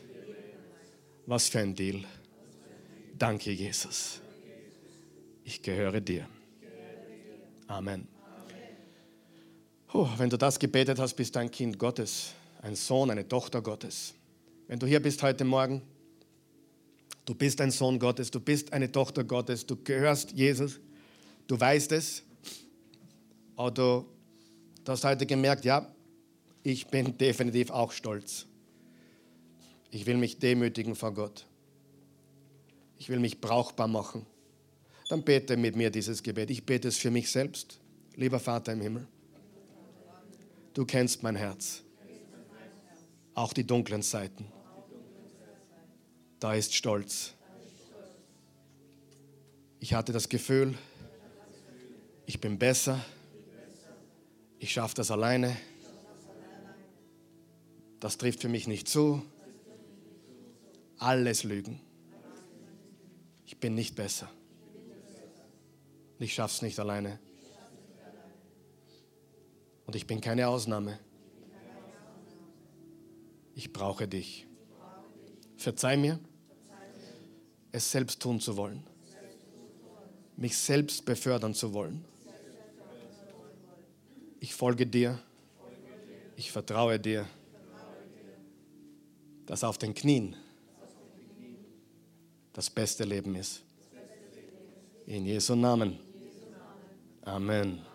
[1.24, 2.04] Was für ein Deal.
[3.18, 4.20] Danke, Jesus.
[5.48, 6.28] Ich gehöre dir.
[7.68, 8.06] Amen.
[9.94, 13.62] Oh, wenn du das gebetet hast, bist du ein Kind Gottes, ein Sohn, eine Tochter
[13.62, 14.12] Gottes.
[14.66, 15.80] Wenn du hier bist heute Morgen,
[17.24, 20.80] du bist ein Sohn Gottes, du bist eine Tochter Gottes, du gehörst Jesus,
[21.46, 22.24] du weißt es,
[23.56, 24.06] aber du,
[24.84, 25.90] du hast heute gemerkt, ja,
[26.62, 28.44] ich bin definitiv auch stolz.
[29.90, 31.46] Ich will mich demütigen vor Gott.
[32.98, 34.26] Ich will mich brauchbar machen.
[35.08, 36.50] Dann bete mit mir dieses Gebet.
[36.50, 37.80] Ich bete es für mich selbst.
[38.14, 39.06] Lieber Vater im Himmel,
[40.74, 41.82] du kennst mein Herz,
[43.34, 44.46] auch die dunklen Seiten.
[46.40, 47.34] Da ist Stolz.
[49.78, 50.76] Ich hatte das Gefühl,
[52.26, 53.04] ich bin besser,
[54.58, 55.56] ich schaffe das alleine.
[58.00, 59.22] Das trifft für mich nicht zu.
[60.98, 61.80] Alles Lügen.
[63.46, 64.28] Ich bin nicht besser.
[66.18, 67.18] Ich schaffe es nicht alleine.
[69.86, 70.98] Und ich bin keine Ausnahme.
[73.54, 74.46] Ich brauche dich.
[75.56, 76.20] Verzeih mir,
[77.72, 78.84] es selbst tun zu wollen.
[80.36, 82.04] Mich selbst befördern zu wollen.
[84.40, 85.18] Ich folge dir.
[86.36, 87.26] Ich vertraue dir,
[89.46, 90.36] dass auf den Knien
[92.52, 93.62] das beste Leben ist.
[95.06, 96.07] In Jesu Namen.
[97.26, 97.87] Amen.